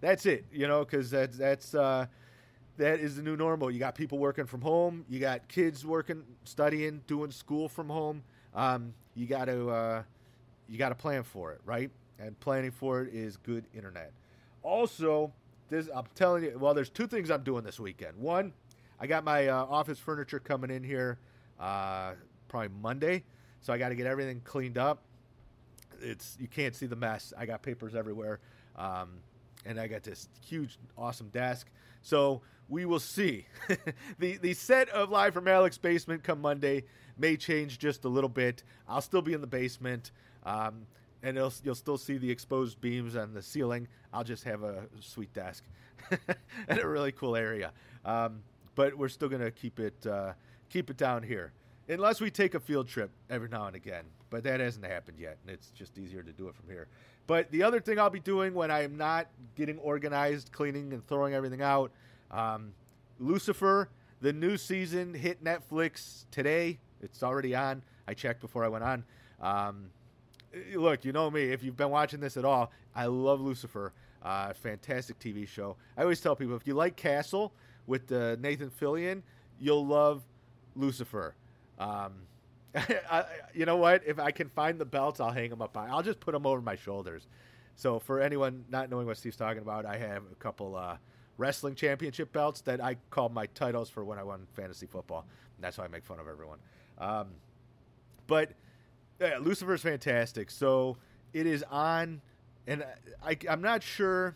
that's 0.02 0.26
it. 0.26 0.46
You 0.52 0.68
know, 0.68 0.84
because 0.84 1.12
that's 1.12 1.38
that's 1.38 1.76
uh, 1.76 2.08
that 2.78 3.00
is 3.00 3.16
the 3.16 3.22
new 3.22 3.36
normal. 3.36 3.70
You 3.70 3.80
got 3.80 3.96
people 3.96 4.18
working 4.18 4.46
from 4.46 4.62
home. 4.62 5.06
You 5.10 5.20
got 5.20 5.48
kids 5.48 5.86
working, 5.86 6.24
studying, 6.44 7.02
doing 7.08 7.32
school 7.32 7.70
from 7.70 7.90
home. 7.90 8.24
Um, 8.54 8.94
you 9.16 9.28
got 9.28 9.46
to 9.46 9.70
uh, 9.70 10.04
you 10.68 10.78
got 10.78 10.90
to 10.90 10.96
plan 10.96 11.24
for 11.24 11.52
it, 11.52 11.62
right? 11.66 11.90
And 12.20 12.40
planning 12.40 12.72
for 12.72 13.02
it 13.02 13.14
is 13.14 13.38
good 13.38 13.66
internet. 13.74 14.12
Also, 14.64 15.32
this 15.70 15.90
I'm 15.94 16.06
telling 16.16 16.44
you. 16.44 16.58
Well, 16.58 16.74
there's 16.74 16.90
two 16.90 17.08
things 17.08 17.30
I'm 17.30 17.44
doing 17.44 17.64
this 17.64 17.80
weekend. 17.80 18.18
One, 18.18 18.54
I 19.00 19.08
got 19.08 19.24
my 19.24 19.48
uh, 19.48 19.66
office 19.66 20.00
furniture 20.00 20.40
coming 20.40 20.72
in 20.72 20.84
here 20.84 21.20
uh, 21.60 22.14
probably 22.48 22.70
Monday, 22.82 23.24
so 23.62 23.74
I 23.74 23.78
got 23.78 23.90
to 23.90 23.96
get 23.96 24.08
everything 24.08 24.42
cleaned 24.44 24.78
up. 24.78 25.04
It's 26.02 26.38
you 26.40 26.48
can't 26.48 26.76
see 26.76 26.86
the 26.86 26.96
mess. 26.96 27.34
I 27.38 27.46
got 27.46 27.62
papers 27.62 27.96
everywhere, 27.96 28.40
um, 28.76 29.20
and 29.66 29.80
I 29.80 29.88
got 29.88 30.04
this 30.04 30.30
huge, 30.46 30.78
awesome 30.98 31.30
desk. 31.30 31.68
So 32.02 32.42
we 32.70 32.86
will 32.86 33.00
see. 33.00 33.46
the 34.20 34.38
the 34.38 34.54
set 34.54 34.90
of 34.90 35.10
live 35.10 35.34
from 35.34 35.48
Alec's 35.48 35.78
basement 35.78 36.24
come 36.24 36.42
Monday 36.42 36.84
may 37.18 37.36
change 37.36 37.80
just 37.80 38.06
a 38.06 38.10
little 38.10 38.30
bit. 38.30 38.64
I'll 38.88 39.02
still 39.02 39.22
be 39.22 39.34
in 39.34 39.42
the 39.42 39.48
basement. 39.48 40.12
Um, 40.48 40.88
and 41.24 41.36
you'll 41.36 41.76
still 41.76 41.98
see 41.98 42.18
the 42.18 42.30
exposed 42.30 42.80
beams 42.80 43.16
on 43.16 43.34
the 43.34 43.42
ceiling. 43.42 43.88
I'll 44.14 44.24
just 44.24 44.44
have 44.46 44.64
a 44.64 44.86
sweet 45.02 45.34
desk 45.34 45.64
and 46.68 46.80
a 46.80 46.88
really 46.88 47.12
cool 47.12 47.36
area. 47.36 47.72
Um, 48.06 48.44
but 48.76 48.98
we're 48.98 49.10
still 49.10 49.28
gonna 49.28 49.52
keep 49.52 49.80
it 49.80 50.06
uh, 50.06 50.34
keep 50.70 50.90
it 50.90 50.98
down 50.98 51.24
here, 51.24 51.52
unless 51.90 52.22
we 52.22 52.30
take 52.30 52.54
a 52.54 52.60
field 52.60 52.88
trip 52.88 53.10
every 53.30 53.50
now 53.50 53.66
and 53.66 53.76
again. 53.76 54.06
But 54.30 54.44
that 54.44 54.60
hasn't 54.60 54.86
happened 54.86 55.18
yet, 55.20 55.38
and 55.44 55.54
it's 55.54 55.70
just 55.72 55.98
easier 55.98 56.22
to 56.22 56.32
do 56.32 56.48
it 56.48 56.56
from 56.56 56.70
here. 56.70 56.88
But 57.26 57.52
the 57.52 57.64
other 57.64 57.80
thing 57.80 58.00
I'll 58.00 58.10
be 58.10 58.20
doing 58.20 58.54
when 58.54 58.72
I'm 58.72 58.96
not 58.96 59.28
getting 59.56 59.78
organized, 59.80 60.52
cleaning 60.52 60.94
and 60.94 61.06
throwing 61.08 61.34
everything 61.34 61.62
out, 61.62 61.92
um, 62.32 62.74
Lucifer, 63.20 63.90
the 64.22 64.32
new 64.32 64.58
season 64.58 65.14
hit 65.14 65.44
Netflix 65.44 66.26
today. 66.32 66.80
It's 67.02 67.24
already 67.24 67.56
on. 67.56 67.82
I 68.08 68.14
checked 68.14 68.42
before 68.42 68.64
I 68.64 68.68
went 68.70 68.84
on. 68.84 69.04
Um, 69.42 69.90
look, 70.76 71.06
you 71.06 71.12
know 71.12 71.30
me. 71.30 71.44
If 71.44 71.64
you've 71.64 71.78
been 71.78 71.90
watching 71.90 72.20
this 72.20 72.38
at 72.38 72.46
all, 72.46 72.72
I 72.96 73.06
love 73.06 73.42
Lucifer. 73.42 73.94
Uh, 74.24 74.54
fantastic 74.54 75.20
TV 75.20 75.48
show. 75.48 75.78
I 75.96 76.02
always 76.02 76.20
tell 76.20 76.36
people 76.36 76.56
if 76.56 76.68
you 76.68 76.74
like 76.74 76.96
Castle 76.96 77.54
with 77.86 78.12
uh, 78.12 78.36
Nathan 78.40 78.70
Fillion, 78.70 79.22
you'll 79.60 79.86
love 79.86 80.24
Lucifer. 80.76 81.36
Um, 81.80 82.14
I, 82.76 83.26
you 83.54 83.66
know 83.66 83.78
what? 83.78 84.04
If 84.06 84.20
I 84.20 84.32
can 84.32 84.50
find 84.50 84.80
the 84.80 84.86
belts, 84.86 85.20
I'll 85.20 85.32
hang 85.32 85.50
them 85.50 85.62
up. 85.62 85.76
I'll 85.78 86.04
just 86.04 86.20
put 86.20 86.34
them 86.34 86.46
over 86.46 86.62
my 86.62 86.76
shoulders. 86.76 87.28
So 87.76 88.00
for 88.00 88.20
anyone 88.20 88.66
not 88.70 88.90
knowing 88.90 89.06
what 89.06 89.18
Steve's 89.18 89.38
talking 89.38 89.62
about, 89.62 89.86
I 89.86 89.98
have 89.98 90.24
a 90.32 90.36
couple 90.36 90.76
uh, 90.76 90.98
wrestling 91.38 91.76
championship 91.76 92.34
belts 92.34 92.62
that 92.62 92.84
I 92.84 92.98
call 93.10 93.30
my 93.30 93.46
titles 93.48 93.90
for 93.90 94.04
when 94.04 94.18
I 94.18 94.24
won 94.24 94.48
fantasy 94.54 94.88
football. 94.88 95.26
And 95.56 95.64
that's 95.64 95.78
how 95.78 95.84
I 95.84 95.88
make 95.88 96.04
fun 96.04 96.20
of 96.20 96.28
everyone. 96.28 96.58
Um, 96.98 97.28
but 98.26 98.52
yeah, 99.20 99.38
Lucifer's 99.40 99.82
fantastic. 99.82 100.52
So 100.52 100.98
it 101.34 101.46
is 101.46 101.64
on, 101.70 102.22
and 102.68 102.86
I, 103.24 103.38
I'm 103.50 103.62
not 103.62 103.84
sure. 103.84 104.36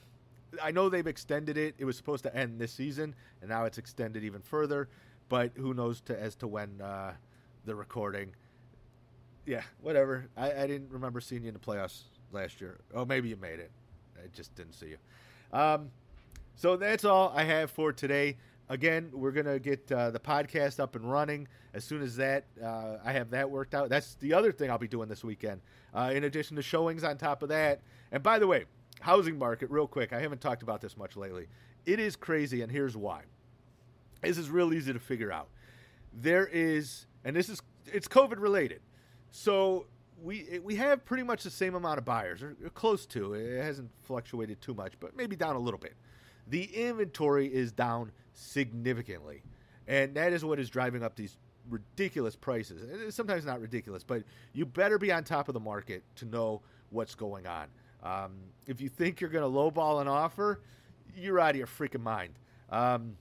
I 0.61 0.71
know 0.71 0.89
they've 0.89 1.07
extended 1.07 1.57
it. 1.57 1.75
It 1.77 1.85
was 1.85 1.95
supposed 1.95 2.23
to 2.23 2.35
end 2.35 2.59
this 2.59 2.73
season, 2.73 3.15
and 3.41 3.49
now 3.49 3.65
it's 3.65 3.77
extended 3.77 4.23
even 4.23 4.41
further. 4.41 4.89
But 5.29 5.51
who 5.55 5.73
knows 5.73 6.01
to, 6.01 6.19
as 6.19 6.35
to 6.37 6.47
when 6.47 6.81
uh, 6.81 7.13
the 7.65 7.75
recording? 7.75 8.33
Yeah, 9.45 9.61
whatever. 9.81 10.27
I, 10.35 10.51
I, 10.51 10.67
didn't 10.67 10.91
remember 10.91 11.21
seeing 11.21 11.43
you 11.43 11.47
in 11.47 11.53
the 11.53 11.59
playoffs 11.59 12.01
last 12.31 12.59
year. 12.61 12.79
Oh, 12.93 13.05
maybe 13.05 13.29
you 13.29 13.37
made 13.37 13.59
it. 13.59 13.71
I 14.17 14.27
just 14.33 14.53
didn't 14.55 14.73
see 14.73 14.87
you. 14.87 15.57
Um, 15.57 15.89
so 16.55 16.75
that's 16.75 17.05
all 17.05 17.33
I 17.35 17.43
have 17.43 17.71
for 17.71 17.91
today 17.91 18.37
again, 18.71 19.11
we're 19.13 19.31
gonna 19.31 19.59
get 19.59 19.91
uh, 19.91 20.11
the 20.11 20.19
podcast 20.19 20.79
up 20.79 20.95
and 20.95 21.09
running 21.09 21.47
as 21.73 21.83
soon 21.83 22.01
as 22.01 22.15
that 22.15 22.45
uh, 22.63 22.97
I 23.03 23.11
have 23.11 23.29
that 23.31 23.49
worked 23.49 23.75
out. 23.75 23.89
That's 23.89 24.15
the 24.15 24.33
other 24.33 24.51
thing 24.51 24.71
I'll 24.71 24.77
be 24.77 24.87
doing 24.87 25.09
this 25.09 25.23
weekend. 25.23 25.61
Uh, 25.93 26.11
in 26.13 26.23
addition 26.23 26.55
to 26.55 26.61
showings 26.61 27.03
on 27.03 27.17
top 27.17 27.43
of 27.43 27.49
that, 27.49 27.81
and 28.11 28.23
by 28.23 28.39
the 28.39 28.47
way, 28.47 28.65
housing 29.01 29.37
market, 29.37 29.69
real 29.69 29.87
quick. 29.87 30.13
I 30.13 30.21
haven't 30.21 30.39
talked 30.39 30.63
about 30.63 30.79
this 30.79 30.95
much 30.95 31.17
lately. 31.17 31.47
It 31.85 31.99
is 31.99 32.15
crazy, 32.15 32.61
and 32.61 32.71
here's 32.71 32.95
why. 32.95 33.23
This 34.21 34.37
is 34.37 34.49
real 34.49 34.73
easy 34.73 34.93
to 34.93 34.99
figure 34.99 35.31
out. 35.31 35.49
There 36.13 36.47
is, 36.47 37.07
and 37.25 37.35
this 37.35 37.49
is 37.49 37.61
it's 37.85 38.07
COVID 38.07 38.39
related, 38.39 38.81
so 39.31 39.87
we 40.23 40.59
we 40.63 40.75
have 40.77 41.03
pretty 41.03 41.23
much 41.23 41.43
the 41.43 41.49
same 41.49 41.75
amount 41.75 41.97
of 41.97 42.05
buyers, 42.05 42.41
or 42.41 42.55
close 42.73 43.05
to. 43.07 43.33
It 43.33 43.61
hasn't 43.61 43.89
fluctuated 44.03 44.61
too 44.61 44.73
much, 44.73 44.93
but 44.99 45.15
maybe 45.15 45.35
down 45.35 45.57
a 45.57 45.59
little 45.59 45.79
bit. 45.79 45.95
The 46.47 46.63
inventory 46.63 47.47
is 47.47 47.71
down 47.71 48.11
significantly. 48.33 49.43
And 49.87 50.15
that 50.15 50.33
is 50.33 50.45
what 50.45 50.59
is 50.59 50.69
driving 50.69 51.03
up 51.03 51.15
these 51.15 51.37
ridiculous 51.69 52.35
prices. 52.35 52.81
It's 53.05 53.15
sometimes 53.15 53.45
not 53.45 53.61
ridiculous, 53.61 54.03
but 54.03 54.23
you 54.53 54.65
better 54.65 54.97
be 54.97 55.11
on 55.11 55.23
top 55.23 55.47
of 55.47 55.53
the 55.53 55.59
market 55.59 56.03
to 56.17 56.25
know 56.25 56.61
what's 56.89 57.15
going 57.15 57.47
on. 57.47 57.67
Um, 58.03 58.31
if 58.67 58.81
you 58.81 58.89
think 58.89 59.21
you're 59.21 59.29
going 59.29 59.43
to 59.43 59.49
lowball 59.49 60.01
an 60.01 60.07
offer, 60.07 60.59
you're 61.15 61.39
out 61.39 61.51
of 61.51 61.55
your 61.57 61.67
freaking 61.67 62.01
mind. 62.01 62.33
Um, 62.69 63.15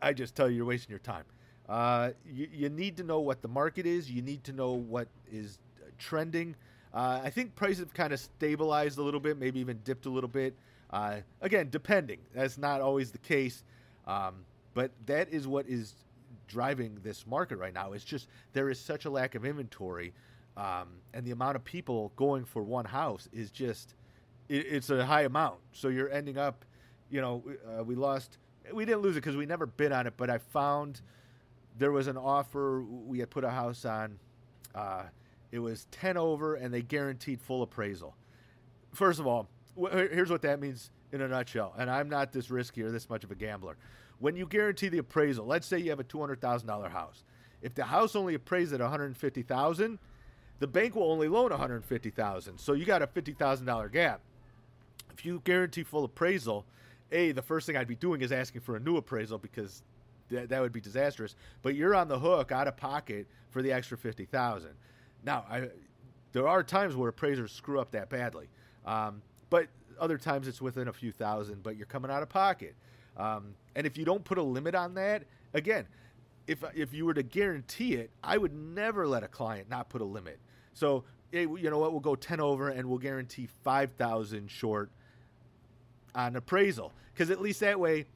I 0.00 0.12
just 0.12 0.34
tell 0.34 0.48
you, 0.48 0.56
you're 0.56 0.64
wasting 0.64 0.90
your 0.90 1.00
time. 1.00 1.24
Uh, 1.68 2.10
you, 2.24 2.48
you, 2.52 2.68
need 2.68 2.96
to 2.96 3.02
know 3.02 3.20
what 3.20 3.42
the 3.42 3.48
market 3.48 3.86
is. 3.86 4.10
You 4.10 4.22
need 4.22 4.44
to 4.44 4.52
know 4.52 4.72
what 4.72 5.08
is 5.30 5.58
trending. 5.98 6.54
Uh, 6.94 7.20
I 7.24 7.30
think 7.30 7.56
prices 7.56 7.80
have 7.80 7.94
kind 7.94 8.12
of 8.12 8.20
stabilized 8.20 8.98
a 8.98 9.02
little 9.02 9.18
bit, 9.18 9.38
maybe 9.38 9.58
even 9.58 9.80
dipped 9.84 10.06
a 10.06 10.10
little 10.10 10.28
bit. 10.28 10.54
Uh, 10.90 11.16
again, 11.40 11.68
depending. 11.70 12.18
That's 12.34 12.58
not 12.58 12.80
always 12.80 13.10
the 13.10 13.18
case. 13.18 13.64
Um, 14.06 14.44
but 14.74 14.92
that 15.06 15.30
is 15.30 15.48
what 15.48 15.66
is 15.66 15.94
driving 16.48 16.98
this 17.02 17.26
market 17.26 17.56
right 17.56 17.74
now. 17.74 17.92
It's 17.92 18.04
just 18.04 18.28
there 18.52 18.70
is 18.70 18.78
such 18.78 19.04
a 19.04 19.10
lack 19.10 19.34
of 19.34 19.44
inventory, 19.44 20.12
um, 20.56 20.88
and 21.14 21.24
the 21.24 21.32
amount 21.32 21.56
of 21.56 21.64
people 21.64 22.12
going 22.16 22.44
for 22.44 22.62
one 22.62 22.84
house 22.84 23.28
is 23.32 23.50
just 23.50 23.94
it, 24.48 24.66
it's 24.66 24.90
a 24.90 25.04
high 25.04 25.22
amount. 25.22 25.56
So 25.72 25.88
you're 25.88 26.10
ending 26.10 26.38
up, 26.38 26.64
you 27.10 27.20
know, 27.20 27.42
uh, 27.66 27.82
we 27.84 27.94
lost. 27.94 28.38
We 28.72 28.84
didn't 28.84 29.02
lose 29.02 29.16
it 29.16 29.20
because 29.20 29.36
we 29.36 29.46
never 29.46 29.66
bid 29.66 29.92
on 29.92 30.06
it, 30.06 30.14
but 30.16 30.28
I 30.28 30.38
found 30.38 31.00
there 31.78 31.92
was 31.92 32.06
an 32.06 32.16
offer. 32.16 32.82
We 32.82 33.18
had 33.20 33.30
put 33.30 33.44
a 33.44 33.50
house 33.50 33.84
on. 33.84 34.18
Uh, 34.74 35.04
it 35.52 35.58
was 35.58 35.86
ten 35.90 36.16
over, 36.16 36.56
and 36.56 36.72
they 36.72 36.82
guaranteed 36.82 37.40
full 37.40 37.62
appraisal. 37.62 38.14
First 38.92 39.20
of 39.20 39.26
all, 39.26 39.48
here's 39.76 40.30
what 40.30 40.42
that 40.42 40.60
means 40.60 40.90
in 41.12 41.20
a 41.20 41.28
nutshell. 41.28 41.74
And 41.78 41.90
I'm 41.90 42.08
not 42.08 42.32
this 42.32 42.50
risky 42.50 42.82
or 42.82 42.90
this 42.90 43.08
much 43.08 43.24
of 43.24 43.30
a 43.30 43.34
gambler. 43.34 43.76
When 44.18 44.34
you 44.36 44.46
guarantee 44.46 44.88
the 44.88 44.98
appraisal, 44.98 45.46
let's 45.46 45.66
say 45.66 45.78
you 45.78 45.90
have 45.90 46.00
a 46.00 46.04
two 46.04 46.20
hundred 46.20 46.40
thousand 46.40 46.68
dollar 46.68 46.88
house. 46.88 47.24
If 47.62 47.74
the 47.74 47.84
house 47.84 48.16
only 48.16 48.34
appraised 48.34 48.72
at 48.72 48.80
one 48.80 48.90
hundred 48.90 49.16
fifty 49.16 49.42
thousand, 49.42 49.98
the 50.58 50.66
bank 50.66 50.94
will 50.94 51.10
only 51.10 51.28
loan 51.28 51.50
one 51.50 51.58
hundred 51.58 51.84
fifty 51.84 52.10
thousand. 52.10 52.58
So 52.58 52.72
you 52.72 52.84
got 52.84 53.02
a 53.02 53.06
fifty 53.06 53.32
thousand 53.32 53.66
dollar 53.66 53.88
gap. 53.88 54.20
If 55.12 55.24
you 55.24 55.40
guarantee 55.44 55.82
full 55.82 56.04
appraisal, 56.04 56.64
a 57.12 57.32
the 57.32 57.42
first 57.42 57.66
thing 57.66 57.76
I'd 57.76 57.88
be 57.88 57.96
doing 57.96 58.20
is 58.22 58.32
asking 58.32 58.62
for 58.62 58.76
a 58.76 58.80
new 58.80 58.96
appraisal 58.96 59.38
because 59.38 59.82
that, 60.30 60.48
that 60.48 60.60
would 60.60 60.72
be 60.72 60.80
disastrous. 60.80 61.36
But 61.62 61.74
you're 61.74 61.94
on 61.94 62.08
the 62.08 62.18
hook 62.18 62.52
out 62.52 62.68
of 62.68 62.76
pocket 62.76 63.26
for 63.50 63.62
the 63.62 63.72
extra 63.72 63.98
fifty 63.98 64.24
thousand. 64.24 64.72
Now, 65.24 65.44
I, 65.50 65.68
there 66.32 66.48
are 66.48 66.62
times 66.62 66.96
where 66.96 67.10
appraisers 67.10 67.52
screw 67.52 67.80
up 67.80 67.90
that 67.92 68.08
badly. 68.10 68.48
Um, 68.84 69.22
but 69.50 69.68
other 69.98 70.18
times 70.18 70.48
it's 70.48 70.60
within 70.60 70.88
a 70.88 70.92
few 70.92 71.12
thousand, 71.12 71.62
but 71.62 71.76
you're 71.76 71.86
coming 71.86 72.10
out 72.10 72.22
of 72.22 72.28
pocket. 72.28 72.74
Um, 73.16 73.54
and 73.74 73.86
if 73.86 73.96
you 73.96 74.04
don't 74.04 74.24
put 74.24 74.38
a 74.38 74.42
limit 74.42 74.74
on 74.74 74.94
that, 74.94 75.24
again, 75.54 75.86
if 76.46 76.62
if 76.74 76.92
you 76.92 77.06
were 77.06 77.14
to 77.14 77.22
guarantee 77.22 77.94
it, 77.94 78.10
I 78.22 78.38
would 78.38 78.52
never 78.54 79.06
let 79.06 79.22
a 79.22 79.28
client 79.28 79.68
not 79.68 79.88
put 79.88 80.00
a 80.00 80.04
limit. 80.04 80.38
So, 80.74 81.04
you 81.32 81.70
know 81.70 81.78
what? 81.78 81.92
We'll 81.92 82.00
go 82.00 82.14
ten 82.14 82.40
over, 82.40 82.68
and 82.68 82.88
we'll 82.88 82.98
guarantee 82.98 83.48
five 83.64 83.92
thousand 83.92 84.50
short 84.50 84.90
on 86.14 86.36
appraisal, 86.36 86.92
because 87.12 87.30
at 87.30 87.40
least 87.40 87.60
that 87.60 87.78
way, 87.78 88.06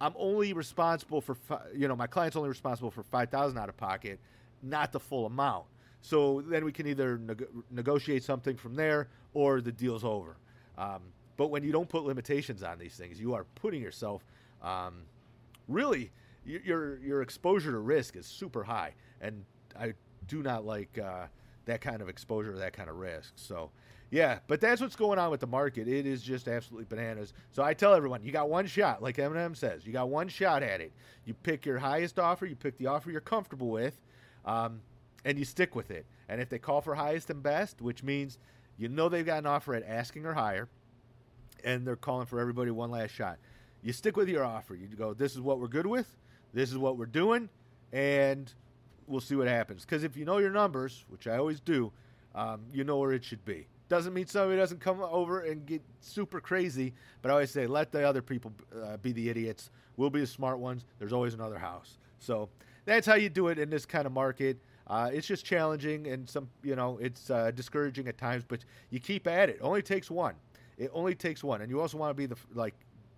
I'm 0.00 0.14
only 0.16 0.52
responsible 0.52 1.20
for 1.20 1.36
you 1.74 1.86
know 1.88 1.96
my 1.96 2.06
client's 2.06 2.36
only 2.36 2.48
responsible 2.48 2.90
for 2.90 3.02
five 3.02 3.30
thousand 3.30 3.58
out 3.58 3.68
of 3.68 3.76
pocket, 3.76 4.18
not 4.62 4.90
the 4.92 5.00
full 5.00 5.26
amount. 5.26 5.66
So 6.00 6.42
then 6.46 6.64
we 6.64 6.72
can 6.72 6.86
either 6.86 7.18
neg- 7.18 7.48
negotiate 7.70 8.22
something 8.22 8.56
from 8.56 8.74
there, 8.74 9.08
or 9.34 9.60
the 9.60 9.72
deal's 9.72 10.04
over. 10.04 10.36
Um, 10.78 11.02
but 11.36 11.48
when 11.48 11.62
you 11.62 11.72
don't 11.72 11.88
put 11.88 12.04
limitations 12.04 12.62
on 12.62 12.78
these 12.78 12.94
things, 12.94 13.20
you 13.20 13.34
are 13.34 13.44
putting 13.54 13.82
yourself 13.82 14.24
um, 14.62 15.02
really 15.68 16.10
your 16.46 16.98
your 16.98 17.22
exposure 17.22 17.72
to 17.72 17.78
risk 17.78 18.16
is 18.16 18.26
super 18.26 18.62
high, 18.62 18.94
and 19.20 19.44
I 19.78 19.94
do 20.28 20.42
not 20.42 20.64
like 20.64 20.98
uh, 20.98 21.26
that 21.64 21.80
kind 21.80 22.00
of 22.00 22.08
exposure, 22.08 22.56
that 22.56 22.72
kind 22.72 22.88
of 22.88 22.96
risk. 22.96 23.32
So. 23.36 23.70
Yeah, 24.08 24.38
but 24.46 24.60
that's 24.60 24.80
what's 24.80 24.94
going 24.94 25.18
on 25.18 25.32
with 25.32 25.40
the 25.40 25.48
market. 25.48 25.88
It 25.88 26.06
is 26.06 26.22
just 26.22 26.46
absolutely 26.46 26.86
bananas. 26.88 27.32
So 27.50 27.64
I 27.64 27.74
tell 27.74 27.92
everyone, 27.92 28.22
you 28.22 28.30
got 28.30 28.48
one 28.48 28.68
shot, 28.68 29.02
like 29.02 29.16
Eminem 29.16 29.56
says. 29.56 29.84
You 29.84 29.92
got 29.92 30.08
one 30.08 30.28
shot 30.28 30.62
at 30.62 30.80
it. 30.80 30.92
You 31.24 31.34
pick 31.34 31.66
your 31.66 31.78
highest 31.78 32.20
offer, 32.20 32.46
you 32.46 32.54
pick 32.54 32.78
the 32.78 32.86
offer 32.86 33.10
you're 33.10 33.20
comfortable 33.20 33.68
with, 33.68 34.00
um, 34.44 34.80
and 35.24 35.36
you 35.36 35.44
stick 35.44 35.74
with 35.74 35.90
it. 35.90 36.06
And 36.28 36.40
if 36.40 36.48
they 36.48 36.60
call 36.60 36.80
for 36.80 36.94
highest 36.94 37.30
and 37.30 37.42
best, 37.42 37.82
which 37.82 38.04
means 38.04 38.38
you 38.78 38.88
know 38.88 39.08
they've 39.08 39.26
got 39.26 39.38
an 39.38 39.46
offer 39.46 39.74
at 39.74 39.84
asking 39.86 40.26
or 40.26 40.34
higher, 40.34 40.68
and 41.64 41.86
they're 41.86 41.96
calling 41.96 42.26
for 42.26 42.40
everybody 42.40 42.70
one 42.70 42.90
last 42.90 43.10
shot. 43.10 43.38
You 43.82 43.92
stick 43.92 44.16
with 44.16 44.28
your 44.28 44.44
offer. 44.44 44.74
You 44.74 44.88
go, 44.88 45.14
this 45.14 45.32
is 45.32 45.40
what 45.40 45.60
we're 45.60 45.68
good 45.68 45.86
with, 45.86 46.16
this 46.52 46.70
is 46.70 46.78
what 46.78 46.96
we're 46.96 47.06
doing, 47.06 47.48
and 47.92 48.52
we'll 49.06 49.20
see 49.20 49.36
what 49.36 49.48
happens. 49.48 49.84
Because 49.84 50.04
if 50.04 50.16
you 50.16 50.24
know 50.24 50.38
your 50.38 50.50
numbers, 50.50 51.04
which 51.08 51.26
I 51.26 51.36
always 51.38 51.60
do, 51.60 51.92
um, 52.34 52.62
you 52.72 52.84
know 52.84 52.98
where 52.98 53.12
it 53.12 53.24
should 53.24 53.44
be. 53.44 53.66
Doesn't 53.88 54.12
mean 54.12 54.26
somebody 54.26 54.58
doesn't 54.58 54.80
come 54.80 55.00
over 55.00 55.40
and 55.40 55.64
get 55.64 55.80
super 56.00 56.40
crazy, 56.40 56.92
but 57.22 57.30
I 57.30 57.32
always 57.34 57.50
say 57.50 57.66
let 57.66 57.92
the 57.92 58.06
other 58.06 58.20
people 58.20 58.52
uh, 58.84 58.96
be 58.96 59.12
the 59.12 59.28
idiots. 59.28 59.70
We'll 59.96 60.10
be 60.10 60.20
the 60.20 60.26
smart 60.26 60.58
ones. 60.58 60.84
There's 60.98 61.12
always 61.12 61.34
another 61.34 61.58
house. 61.58 61.98
So 62.18 62.48
that's 62.84 63.06
how 63.06 63.14
you 63.14 63.28
do 63.28 63.48
it 63.48 63.58
in 63.58 63.70
this 63.70 63.86
kind 63.86 64.06
of 64.06 64.12
market. 64.12 64.58
Uh, 64.86 65.10
it's 65.12 65.26
just 65.26 65.44
challenging 65.44 66.06
and 66.06 66.28
some, 66.28 66.48
you 66.62 66.76
know, 66.76 66.98
it's 67.00 67.30
uh, 67.30 67.50
discouraging 67.50 68.06
at 68.08 68.16
times, 68.18 68.44
but 68.46 68.64
you 68.90 69.00
keep 69.00 69.26
at 69.26 69.48
it. 69.48 69.58
Only 69.60 69.82
takes 69.82 70.10
one. 70.10 70.34
It 70.78 70.90
only 70.94 71.14
takes 71.14 71.42
one, 71.42 71.62
and 71.62 71.70
you 71.70 71.80
also 71.80 71.96
want 71.96 72.10
to 72.10 72.14
be 72.14 72.26
the 72.26 72.36
like 72.54 72.74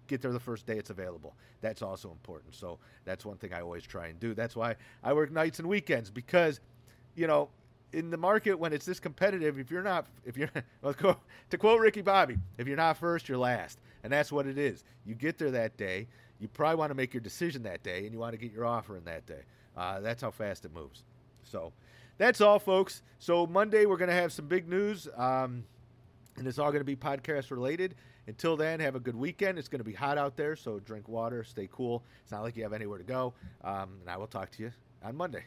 get 0.07 0.23
there 0.23 0.33
the 0.33 0.41
first 0.41 0.67
day 0.67 0.79
it's 0.79 0.91
available. 0.91 1.35
That's 1.61 1.83
also 1.83 2.11
important. 2.11 2.55
So 2.55 2.79
that's 3.05 3.25
one 3.25 3.37
thing 3.37 3.53
I 3.53 3.61
always 3.61 3.85
try 3.85 4.07
and 4.07 4.19
do. 4.19 4.35
That's 4.35 4.57
why 4.57 4.77
I 5.05 5.13
work 5.13 5.31
nights 5.31 5.59
and 5.59 5.69
weekends 5.69 6.11
because, 6.11 6.61
you 7.15 7.27
know, 7.27 7.51
in 7.93 8.11
the 8.11 8.17
market 8.17 8.59
when 8.59 8.73
it's 8.73 8.85
this 8.85 9.01
competitive, 9.01 9.59
if 9.59 9.71
you're 9.71 9.83
not, 9.83 10.07
if 10.25 10.37
you're, 10.37 10.51
to 11.51 11.59
quote 11.59 11.81
Ricky 11.81 12.03
Bobby, 12.03 12.39
if 12.59 12.67
you're 12.67 12.77
not 12.77 12.97
first, 12.97 13.29
you're 13.29 13.39
last, 13.39 13.81
and 14.03 14.13
that's 14.13 14.33
what 14.33 14.47
it 14.47 14.59
is. 14.59 14.85
You 15.07 15.15
get 15.15 15.39
there 15.39 15.51
that 15.53 15.77
day, 15.77 16.07
you 16.39 16.49
probably 16.49 16.77
want 16.77 16.91
to 16.91 16.95
make 16.95 17.15
your 17.15 17.21
decision 17.21 17.63
that 17.65 17.83
day, 17.83 18.05
and 18.05 18.13
you 18.13 18.19
want 18.19 18.33
to 18.33 18.39
get 18.39 18.53
your 18.53 18.67
offer 18.67 18.97
in 18.97 19.05
that 19.05 19.27
day. 19.27 19.43
Uh, 19.77 20.01
that's 20.01 20.23
how 20.23 20.31
fast 20.31 20.65
it 20.65 20.75
moves. 20.75 21.05
So 21.51 21.73
that's 22.19 22.41
all, 22.41 22.59
folks. 22.59 23.03
So 23.19 23.47
Monday 23.47 23.87
we're 23.87 23.97
going 23.97 24.11
to 24.11 24.15
have 24.15 24.33
some 24.33 24.47
big 24.47 24.69
news, 24.69 25.09
um, 25.17 25.65
and 26.37 26.47
it's 26.47 26.59
all 26.59 26.71
going 26.71 26.81
to 26.81 26.85
be 26.85 26.97
podcast 26.97 27.51
related. 27.51 27.95
Until 28.27 28.57
then, 28.57 28.79
have 28.81 28.95
a 28.95 29.01
good 29.01 29.17
weekend. 29.17 29.59
It's 29.59 29.69
going 29.69 29.79
to 29.79 29.85
be 29.85 29.95
hot 29.95 30.19
out 30.19 30.37
there, 30.37 30.55
so 30.55 30.79
drink 30.81 31.09
water, 31.09 31.43
stay 31.45 31.69
cool. 31.73 32.05
It's 32.23 32.31
not 32.31 32.43
like 32.43 32.57
you 32.57 32.63
have 32.63 32.75
anywhere 32.75 32.99
to 32.99 33.05
go. 33.05 33.33
Um, 33.65 33.99
and 34.03 34.11
I 34.11 34.19
will 34.19 34.27
talk 34.27 34.51
to 34.53 34.63
you 34.63 34.73
on 35.03 35.17
Monday. 35.17 35.45